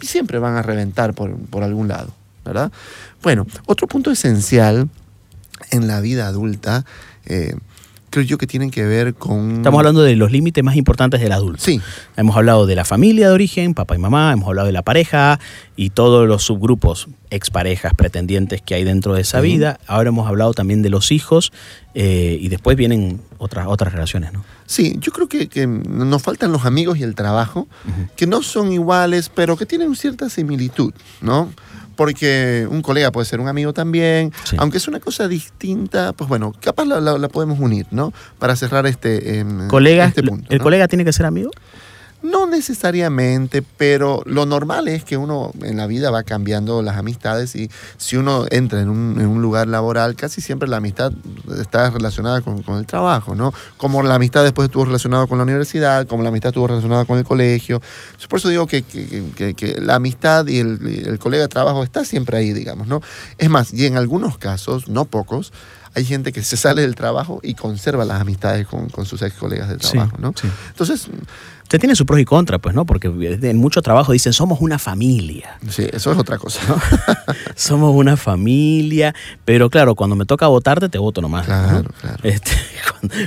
siempre 0.00 0.38
van 0.38 0.56
a 0.56 0.62
reventar 0.62 1.14
por, 1.14 1.36
por 1.36 1.62
algún 1.62 1.88
lado, 1.88 2.12
¿verdad? 2.44 2.70
Bueno, 3.22 3.46
otro 3.66 3.86
punto 3.86 4.10
esencial 4.10 4.88
en 5.70 5.86
la 5.86 6.00
vida 6.00 6.26
adulta 6.26 6.84
eh, 7.26 7.54
creo 8.10 8.24
yo 8.24 8.38
que 8.38 8.46
tienen 8.46 8.70
que 8.70 8.84
ver 8.84 9.14
con... 9.14 9.56
Estamos 9.56 9.78
hablando 9.78 10.02
de 10.02 10.16
los 10.16 10.30
límites 10.30 10.62
más 10.62 10.76
importantes 10.76 11.20
del 11.20 11.32
adulto. 11.32 11.62
Sí. 11.62 11.80
Hemos 12.16 12.36
hablado 12.36 12.66
de 12.66 12.74
la 12.74 12.84
familia 12.84 13.28
de 13.28 13.34
origen, 13.34 13.74
papá 13.74 13.94
y 13.94 13.98
mamá, 13.98 14.32
hemos 14.32 14.48
hablado 14.48 14.66
de 14.66 14.72
la 14.72 14.82
pareja 14.82 15.40
y 15.76 15.90
todos 15.90 16.28
los 16.28 16.42
subgrupos, 16.42 17.08
exparejas, 17.30 17.94
pretendientes 17.94 18.60
que 18.60 18.74
hay 18.74 18.84
dentro 18.84 19.14
de 19.14 19.22
esa 19.22 19.40
vida. 19.40 19.78
Ahora 19.86 20.08
hemos 20.08 20.28
hablado 20.28 20.52
también 20.52 20.82
de 20.82 20.90
los 20.90 21.12
hijos 21.12 21.52
eh, 21.94 22.36
y 22.40 22.48
después 22.48 22.76
vienen 22.76 23.20
otras, 23.38 23.66
otras 23.68 23.92
relaciones, 23.92 24.32
¿no? 24.32 24.44
Sí, 24.66 24.96
yo 25.00 25.12
creo 25.12 25.28
que, 25.28 25.48
que 25.48 25.66
nos 25.66 26.22
faltan 26.22 26.52
los 26.52 26.64
amigos 26.64 26.98
y 26.98 27.02
el 27.02 27.14
trabajo, 27.14 27.66
que 28.16 28.26
no 28.26 28.42
son 28.42 28.72
iguales, 28.72 29.30
pero 29.34 29.56
que 29.56 29.66
tienen 29.66 29.94
cierta 29.96 30.28
similitud, 30.28 30.92
¿no? 31.20 31.50
Porque 32.00 32.66
un 32.70 32.80
colega 32.80 33.12
puede 33.12 33.26
ser 33.26 33.40
un 33.40 33.48
amigo 33.48 33.74
también, 33.74 34.32
aunque 34.56 34.78
es 34.78 34.88
una 34.88 35.00
cosa 35.00 35.28
distinta, 35.28 36.14
pues 36.14 36.30
bueno, 36.30 36.54
capaz 36.58 36.86
la, 36.86 37.28
podemos 37.28 37.60
unir, 37.60 37.86
¿no? 37.90 38.14
Para 38.38 38.56
cerrar 38.56 38.86
este, 38.86 39.38
em, 39.38 39.68
este 39.70 40.22
punto. 40.22 40.46
¿El 40.48 40.60
colega 40.60 40.88
tiene 40.88 41.04
que 41.04 41.12
ser 41.12 41.26
amigo? 41.26 41.50
No 42.22 42.46
necesariamente, 42.46 43.62
pero 43.62 44.22
lo 44.26 44.44
normal 44.44 44.88
es 44.88 45.04
que 45.04 45.16
uno 45.16 45.52
en 45.62 45.78
la 45.78 45.86
vida 45.86 46.10
va 46.10 46.22
cambiando 46.22 46.82
las 46.82 46.98
amistades 46.98 47.56
y 47.56 47.70
si 47.96 48.16
uno 48.16 48.44
entra 48.50 48.80
en 48.80 48.90
un, 48.90 49.40
lugar 49.40 49.68
laboral, 49.68 50.16
casi 50.16 50.42
siempre 50.42 50.68
la 50.68 50.76
amistad 50.76 51.12
está 51.58 51.88
relacionada 51.88 52.42
con, 52.42 52.62
el 52.78 52.86
trabajo, 52.86 53.34
¿no? 53.34 53.54
Como 53.78 54.02
la 54.02 54.16
amistad 54.16 54.44
después 54.44 54.66
estuvo 54.66 54.84
relacionada 54.84 55.26
con 55.26 55.38
la 55.38 55.44
universidad, 55.44 56.06
como 56.06 56.22
la 56.22 56.28
amistad 56.28 56.50
estuvo 56.50 56.66
relacionada 56.66 57.06
con 57.06 57.16
el 57.16 57.24
colegio. 57.24 57.80
Por 58.28 58.38
eso 58.38 58.50
digo 58.50 58.66
que, 58.66 58.84
la 59.80 59.94
amistad 59.94 60.46
y 60.46 60.58
el, 60.58 61.04
el 61.06 61.18
colega 61.18 61.44
de 61.44 61.48
trabajo 61.48 61.82
está 61.82 62.04
siempre 62.04 62.36
ahí, 62.36 62.52
digamos, 62.52 62.86
¿no? 62.86 63.00
Es 63.38 63.48
más, 63.48 63.72
y 63.72 63.86
en 63.86 63.96
algunos 63.96 64.36
casos, 64.36 64.88
no 64.88 65.06
pocos, 65.06 65.52
hay 65.94 66.04
gente 66.04 66.32
que 66.32 66.42
se 66.42 66.56
sale 66.56 66.82
del 66.82 66.94
trabajo 66.94 67.40
y 67.42 67.54
conserva 67.54 68.04
las 68.04 68.20
amistades 68.20 68.66
con, 68.66 68.90
sus 69.04 69.22
ex 69.22 69.36
colegas 69.36 69.68
del 69.68 69.78
trabajo, 69.78 70.16
¿no? 70.18 70.34
Entonces... 70.68 71.08
Usted 71.70 71.78
tiene 71.78 71.94
su 71.94 72.04
pros 72.04 72.18
y 72.18 72.24
contras, 72.24 72.60
pues, 72.60 72.74
¿no? 72.74 72.84
Porque 72.84 73.06
en 73.06 73.56
mucho 73.58 73.80
trabajo 73.80 74.10
dicen, 74.10 74.32
somos 74.32 74.60
una 74.60 74.76
familia. 74.80 75.56
Sí, 75.68 75.86
eso 75.92 76.10
es 76.10 76.18
otra 76.18 76.36
cosa. 76.36 76.60
¿no? 76.66 76.76
somos 77.54 77.94
una 77.94 78.16
familia, 78.16 79.14
pero 79.44 79.70
claro, 79.70 79.94
cuando 79.94 80.16
me 80.16 80.24
toca 80.26 80.48
votarte, 80.48 80.88
te 80.88 80.98
voto 80.98 81.20
nomás. 81.20 81.46
Claro, 81.46 81.88
claro. 82.00 82.18
Este, 82.24 82.50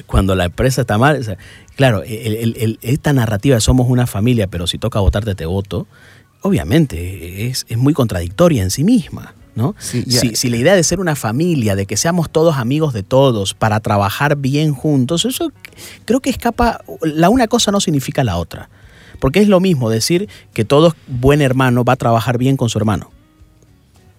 cuando, 0.08 0.36
la 0.36 0.44
empresa 0.44 0.82
está 0.82 0.98
mal, 0.98 1.26
claro, 1.78 2.04
esta 2.04 3.14
narrativa 3.14 3.56
de 3.56 3.62
somos 3.62 3.88
una 3.88 4.08
familia, 4.08 4.48
pero 4.48 4.68
si 4.68 4.78
toca 4.78 5.00
votarte, 5.00 5.36
te 5.36 5.46
voto, 5.46 5.88
obviamente 6.42 7.48
es, 7.48 7.66
es 7.70 7.78
muy 7.78 7.94
contradictoria 7.94 8.62
en 8.62 8.72
sí 8.72 8.84
misma. 8.84 9.36
¿No? 9.56 9.76
si, 9.78 10.04
si, 10.36 10.50
la 10.50 10.58
idea 10.58 10.76
de 10.76 10.84
ser 10.84 11.00
una 11.00 11.16
familia, 11.16 11.76
de 11.76 11.86
que 11.86 11.98
seamos 11.98 12.30
todos 12.30 12.58
amigos 12.58 12.94
de 12.94 13.04
todos, 13.04 13.54
para 13.54 13.80
trabajar 13.80 14.36
bien 14.38 14.74
juntos, 14.74 15.26
eso 15.26 15.52
creo 16.06 16.20
que 16.20 16.30
escapa, 16.30 16.82
la 17.02 17.30
una 17.30 17.48
cosa 17.48 17.72
no 17.72 17.80
significa 17.80 18.24
la 18.24 18.38
otra. 18.38 18.70
Porque 19.20 19.40
es 19.40 19.48
lo 19.48 19.60
mismo 19.60 19.90
decir 19.90 20.28
que 20.54 20.66
todo 20.66 20.96
buen 21.08 21.42
hermano 21.42 21.86
va 21.86 21.94
a 21.94 21.98
trabajar 21.98 22.38
bien 22.38 22.58
con 22.58 22.70
su 22.70 22.78
hermano. 22.78 23.12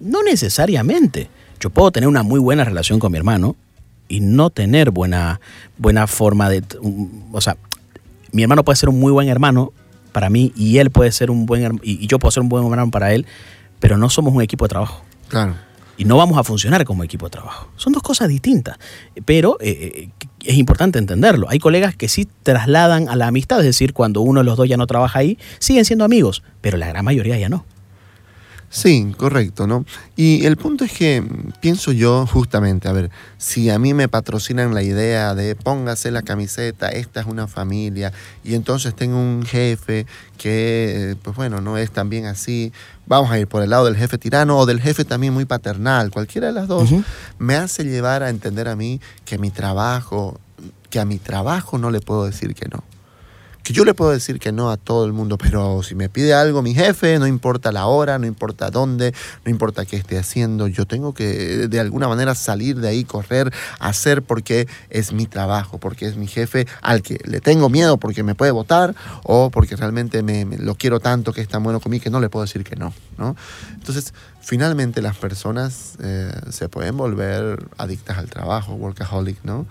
No 0.01 0.23
necesariamente. 0.23 1.29
Yo 1.61 1.71
puedo 1.71 1.91
tener 1.91 2.09
una 2.09 2.23
muy 2.23 2.41
buena 2.41 2.65
relación 2.65 2.99
con 2.99 3.13
mi 3.13 3.19
hermano 3.19 3.57
y 4.09 4.21
no 4.21 4.51
tener 4.51 4.91
buena, 4.91 5.41
buena 5.77 6.07
forma 6.07 6.49
de... 6.49 6.63
O 7.33 7.41
sea, 7.41 7.57
mi 8.33 8.43
hermano 8.43 8.65
puede 8.65 8.77
ser 8.77 8.89
un 8.89 8.99
muy 8.99 9.13
buen 9.13 9.29
hermano 9.29 9.73
para 10.13 10.31
mí 10.31 10.53
y 10.57 10.79
él 10.79 10.91
puede 10.91 11.13
ser 11.13 11.31
un 11.31 11.45
buen 11.45 11.81
y 11.83 12.07
yo 12.07 12.19
puedo 12.19 12.31
ser 12.31 12.43
un 12.43 12.49
buen 12.49 12.65
hermano 12.65 12.91
para 12.91 13.13
él, 13.13 13.27
pero 13.81 13.99
no 13.99 14.09
somos 14.11 14.33
un 14.33 14.43
equipo 14.43 14.65
de 14.65 14.71
trabajo. 14.71 15.05
Claro. 15.35 15.57
Y 15.97 16.05
no 16.05 16.17
vamos 16.17 16.39
a 16.39 16.45
funcionar 16.45 16.85
como 16.85 17.05
equipo 17.05 17.27
de 17.27 17.31
trabajo. 17.31 17.69
Son 17.77 17.93
dos 17.93 18.03
cosas 18.03 18.29
distintas, 18.29 18.79
pero 19.25 19.59
eh, 19.61 20.11
eh, 20.21 20.27
es 20.45 20.57
importante 20.57 20.99
entenderlo. 20.99 21.49
Hay 21.51 21.59
colegas 21.59 21.95
que 21.97 22.09
sí 22.09 22.29
trasladan 22.43 23.09
a 23.09 23.17
la 23.17 23.29
amistad, 23.29 23.61
es 23.61 23.67
decir, 23.67 23.93
cuando 23.93 24.21
uno 24.21 24.41
de 24.41 24.45
los 24.45 24.57
dos 24.57 24.69
ya 24.69 24.77
no 24.77 24.87
trabaja 24.87 25.21
ahí, 25.21 25.39
siguen 25.59 25.85
siendo 25.85 26.05
amigos, 26.05 26.43
pero 26.61 26.79
la 26.79 26.89
gran 26.89 27.05
mayoría 27.05 27.39
ya 27.39 27.49
no. 27.49 27.65
Sí, 28.75 29.15
correcto, 29.17 29.69
¿no? 29.69 29.85
Y 30.17 30.47
el 30.47 30.57
punto 30.57 30.85
es 30.85 30.91
que 30.91 31.23
pienso 31.61 31.93
yo 31.93 32.27
justamente, 32.27 32.89
a 32.89 32.93
ver, 32.93 33.09
si 33.39 33.71
a 33.71 33.79
mí 33.79 33.95
me 33.95 34.09
patrocinan 34.09 34.75
la 34.75 34.83
idea 34.83 35.37
de 35.37 35.55
póngase 35.55 36.11
la 36.11 36.23
camiseta, 36.23 36.89
esta 36.89 37.21
es 37.21 37.27
una 37.27 37.47
familia, 37.47 38.13
y 38.43 38.57
entonces 38.57 38.93
tengo 38.97 39.17
un 39.17 39.45
jefe 39.47 40.07
que, 40.39 41.17
pues 41.23 41.37
bueno, 41.37 41.61
no 41.61 41.79
es 41.79 41.93
tan 41.93 42.11
bien 42.11 42.27
así, 42.27 42.73
vamos 43.07 43.31
a 43.31 43.39
ir 43.39 43.47
por 43.47 43.63
el 43.63 43.71
lado 43.71 43.85
del 43.85 43.97
jefe 43.97 44.19
tirano 44.19 44.59
o 44.59 44.67
del 44.67 44.81
jefe 44.81 45.05
también 45.05 45.33
muy 45.33 45.45
paternal, 45.45 46.11
cualquiera 46.11 46.49
de 46.49 46.55
las 46.55 46.67
dos, 46.67 46.91
me 47.39 47.55
hace 47.55 47.85
llevar 47.85 48.25
a 48.25 48.29
entender 48.29 48.67
a 48.67 48.75
mí 48.75 49.01
que 49.25 49.39
mi 49.39 49.53
trabajo, 49.53 50.41
que 50.91 50.99
a 50.99 51.05
mi 51.05 51.19
trabajo 51.19 51.79
no 51.79 51.93
le 51.93 52.01
puedo 52.01 52.27
decir 52.27 52.57
que 52.57 52.67
no 52.69 52.83
que 53.65 53.73
yo 53.73 53.87
le 53.87 53.95
puedo 53.95 54.11
decir 54.11 54.39
que 54.39 54.53
no 54.53 54.71
a 54.71 54.77
todo 54.77 55.07
el 55.07 55.15
mundo, 55.15 55.39
pero 55.39 55.83
si 55.83 55.95
me 55.95 56.11
pide 56.11 56.35
algo 56.35 56.61
mi 56.61 56.75
jefe, 56.75 57.19
no 57.19 57.27
importa 57.27 57.73
la 57.73 57.87
hora, 57.87 58.19
no 58.19 58.27
importa 58.27 58.71
dónde, 58.71 59.15
no 59.45 59.51
importa 59.51 59.87
qué 59.87 59.97
esté 59.97 60.19
haciendo, 60.19 60.69
yo 60.69 60.85
tengo 60.85 61.15
que 61.15 61.67
de 61.67 61.81
alguna 61.81 62.07
manera 62.07 62.35
salir 62.35 62.77
de 62.77 62.89
ahí, 62.89 63.05
correr, 63.05 63.51
hacer 63.81 64.23
porque 64.23 64.69
es 64.91 65.15
mi 65.15 65.27
trabajo, 65.27 65.79
porque 65.79 66.07
es 66.07 66.17
mi 66.17 66.27
jefe 66.27 66.67
al 66.83 67.01
que 67.01 67.19
le 67.25 67.41
tengo 67.41 67.71
miedo 67.71 67.97
porque 67.97 68.23
me 68.23 68.35
puede 68.35 68.53
votar 68.53 68.95
o 69.23 69.51
porque 69.51 69.77
realmente 69.77 70.23
me, 70.23 70.45
lo 70.59 70.75
quiero 70.75 71.01
tanto 71.01 71.33
que 71.33 71.41
es 71.41 71.49
tan 71.49 71.63
bueno 71.63 71.81
conmigo 71.81 72.05
que 72.05 72.11
no 72.11 72.21
le 72.21 72.29
puedo 72.29 72.45
decir 72.45 72.65
que 72.65 72.77
no, 72.77 72.93
¿no? 73.17 73.35
Entonces, 73.73 74.13
finalmente 74.43 75.01
las 75.01 75.17
personas 75.17 75.95
eh, 76.03 76.31
se 76.51 76.69
pueden 76.69 76.99
volver 76.99 77.67
adictas 77.79 78.19
al 78.19 78.29
trabajo, 78.29 78.75
workaholic, 78.75 79.43
¿no? 79.43 79.67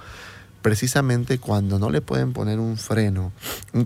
Precisamente 0.64 1.38
cuando 1.38 1.78
no 1.78 1.92
le 1.92 2.02
pueden 2.02 2.34
poner 2.34 2.60
un 2.60 2.78
freno. 2.78 3.32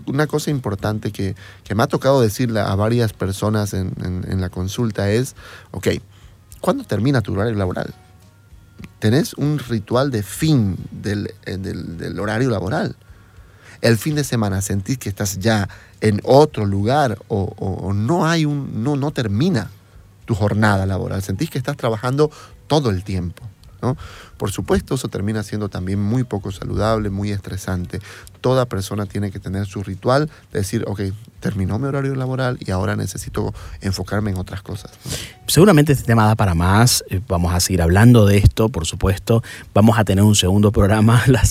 Una 0.06 0.26
cosa 0.26 0.50
importante 0.50 1.12
que, 1.12 1.36
me 1.74 1.82
ha 1.82 1.86
tocado 1.86 2.22
decirle 2.22 2.60
a 2.60 2.74
varias 2.74 3.12
personas 3.12 3.74
en, 3.74 4.40
la 4.40 4.48
consulta 4.48 5.10
es, 5.10 5.36
ok, 5.72 5.88
¿cuándo 6.62 6.84
termina 6.84 7.20
tu 7.20 7.34
horario 7.34 7.54
laboral? 7.54 7.92
Tenés 9.00 9.34
un 9.34 9.58
ritual 9.58 10.10
de 10.10 10.22
fin 10.22 10.78
del, 10.90 11.34
eh, 11.44 12.14
horario 12.18 12.48
laboral. 12.48 12.96
El 13.80 13.98
fin 13.98 14.14
de 14.14 14.24
semana 14.24 14.62
sentís 14.62 14.98
que 14.98 15.08
estás 15.08 15.38
ya 15.38 15.68
en 16.00 16.20
otro 16.24 16.64
lugar 16.64 17.18
o, 17.28 17.92
no 17.92 18.26
hay 18.26 18.44
un, 18.44 18.82
no, 18.82 18.96
no 18.96 19.10
termina 19.10 19.70
tu 20.24 20.34
jornada 20.34 20.86
laboral. 20.86 21.22
Sentís 21.22 21.50
que 21.50 21.58
estás 21.58 21.76
trabajando 21.76 22.30
todo 22.66 22.90
el 22.90 23.02
tiempo. 23.02 23.42
Por 24.36 24.52
supuesto, 24.52 24.94
eso 24.94 25.08
termina 25.08 25.42
siendo 25.42 25.68
también 25.68 26.00
muy 26.00 26.24
poco 26.24 26.52
saludable, 26.52 27.10
muy 27.10 27.30
estresante. 27.30 28.00
Toda 28.40 28.66
persona 28.66 29.06
tiene 29.06 29.30
que 29.30 29.40
tener 29.40 29.66
su 29.66 29.82
ritual 29.82 30.30
de 30.52 30.60
decir, 30.60 30.84
ok, 30.86 31.00
terminó 31.40 31.78
mi 31.78 31.86
horario 31.86 32.14
laboral 32.14 32.58
y 32.60 32.70
ahora 32.70 32.96
necesito 32.96 33.54
enfocarme 33.80 34.30
en 34.30 34.38
otras 34.38 34.62
cosas. 34.62 34.92
Seguramente 35.46 35.92
este 35.92 36.04
tema 36.04 36.26
da 36.26 36.34
para 36.34 36.54
más, 36.54 37.04
eh, 37.10 37.20
vamos 37.26 37.54
a 37.54 37.60
seguir 37.60 37.82
hablando 37.82 38.26
de 38.26 38.38
esto, 38.38 38.68
por 38.68 38.86
supuesto, 38.86 39.42
vamos 39.74 39.98
a 39.98 40.04
tener 40.04 40.24
un 40.24 40.34
segundo 40.34 40.72
programa 40.72 41.22
la, 41.26 41.42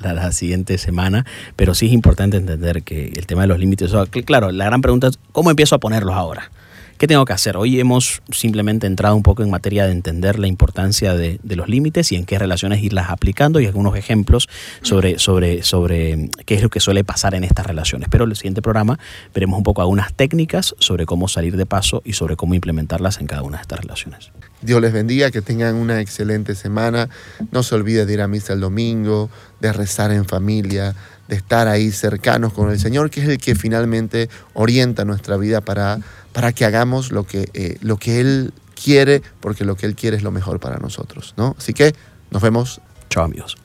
la, 0.00 0.32
siguiente 0.32 0.78
semana, 0.78 1.24
pero 1.56 1.74
sí 1.74 1.86
es 1.86 1.92
importante 1.92 2.36
entender 2.36 2.82
que 2.82 3.06
el 3.16 3.26
tema 3.26 3.42
de 3.42 3.48
los 3.48 3.58
límites, 3.58 3.92
claro, 4.24 4.52
la 4.52 4.64
gran 4.64 4.80
pregunta 4.80 5.08
es, 5.08 5.18
¿cómo 5.32 5.50
empiezo 5.50 5.74
a 5.74 5.78
ponerlos 5.78 6.14
ahora? 6.14 6.50
¿Qué 6.98 7.06
tengo 7.06 7.24
que 7.24 7.32
hacer? 7.32 7.56
Hoy 7.56 7.78
hemos 7.78 8.22
simplemente 8.32 8.88
entrado 8.88 9.14
un 9.14 9.22
poco 9.22 9.44
en 9.44 9.50
materia 9.50 9.86
de 9.86 9.92
entender 9.92 10.36
la 10.36 10.48
importancia 10.48 11.14
de, 11.14 11.38
los 11.44 11.68
límites 11.68 12.10
y 12.10 12.16
en 12.16 12.26
qué 12.26 12.40
relaciones 12.40 12.82
irlas 12.82 13.08
aplicando 13.10 13.60
y 13.60 13.66
algunos 13.66 13.96
ejemplos 13.96 14.48
sobre, 14.82 15.20
sobre, 15.20 15.62
sobre 15.62 16.28
qué 16.44 16.56
es 16.56 16.62
lo 16.62 16.70
que 16.70 16.80
suele 16.80 17.04
pasar 17.04 17.36
en 17.36 17.44
estas 17.44 17.66
relaciones. 17.66 18.08
Pero 18.10 18.24
en 18.24 18.30
el 18.30 18.36
siguiente 18.36 18.62
programa 18.62 18.98
veremos 19.32 19.58
un 19.58 19.62
poco 19.62 19.80
algunas 19.80 20.12
técnicas 20.12 20.74
sobre 20.80 21.06
cómo 21.06 21.28
salir 21.28 21.56
de 21.56 21.66
paso 21.66 22.02
y 22.04 22.14
sobre 22.14 22.34
cómo 22.34 22.54
implementarlas 22.54 23.20
en 23.20 23.28
cada 23.28 23.42
una 23.42 23.58
de 23.58 23.62
estas 23.62 23.78
relaciones. 23.78 24.32
Dios 24.60 24.82
les 24.82 24.92
bendiga, 24.92 25.30
que 25.30 25.40
tengan 25.40 25.76
una 25.76 26.00
excelente 26.00 26.56
semana. 26.56 27.08
No 27.52 27.62
se 27.62 27.76
olvide 27.76 28.06
de 28.06 28.14
ir 28.14 28.22
a 28.22 28.26
misa 28.26 28.54
el 28.54 28.60
domingo, 28.60 29.30
de 29.60 29.72
rezar 29.72 30.10
en 30.10 30.24
familia, 30.24 30.96
de 31.28 31.36
estar 31.36 31.68
ahí 31.68 31.92
cercanos 31.92 32.52
con 32.52 32.70
el 32.70 32.80
Señor, 32.80 33.10
que 33.10 33.20
es 33.20 33.28
el 33.28 33.38
que 33.38 33.54
finalmente 33.54 34.28
orienta 34.54 35.04
nuestra 35.04 35.36
vida 35.36 35.60
para 35.60 36.00
para 36.38 36.52
que 36.52 36.64
hagamos 36.64 37.10
lo 37.10 37.24
que, 37.24 37.50
eh, 37.54 37.78
lo 37.80 37.96
que 37.96 38.20
Él 38.20 38.52
quiere, 38.80 39.22
porque 39.40 39.64
lo 39.64 39.76
que 39.76 39.86
Él 39.86 39.96
quiere 39.96 40.16
es 40.16 40.22
lo 40.22 40.30
mejor 40.30 40.60
para 40.60 40.78
nosotros. 40.78 41.34
¿no? 41.36 41.56
Así 41.58 41.74
que 41.74 41.96
nos 42.30 42.42
vemos. 42.42 42.80
Chao 43.10 43.24
amigos. 43.24 43.56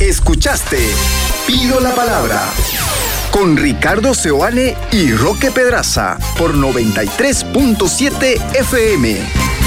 Escuchaste 0.00 0.78
Pido 1.46 1.78
la 1.80 1.94
Palabra 1.94 2.42
con 3.30 3.56
Ricardo 3.56 4.14
Seoane 4.14 4.76
y 4.90 5.12
Roque 5.12 5.52
Pedraza 5.52 6.18
por 6.36 6.54
93.7 6.54 8.56
FM. 8.56 9.57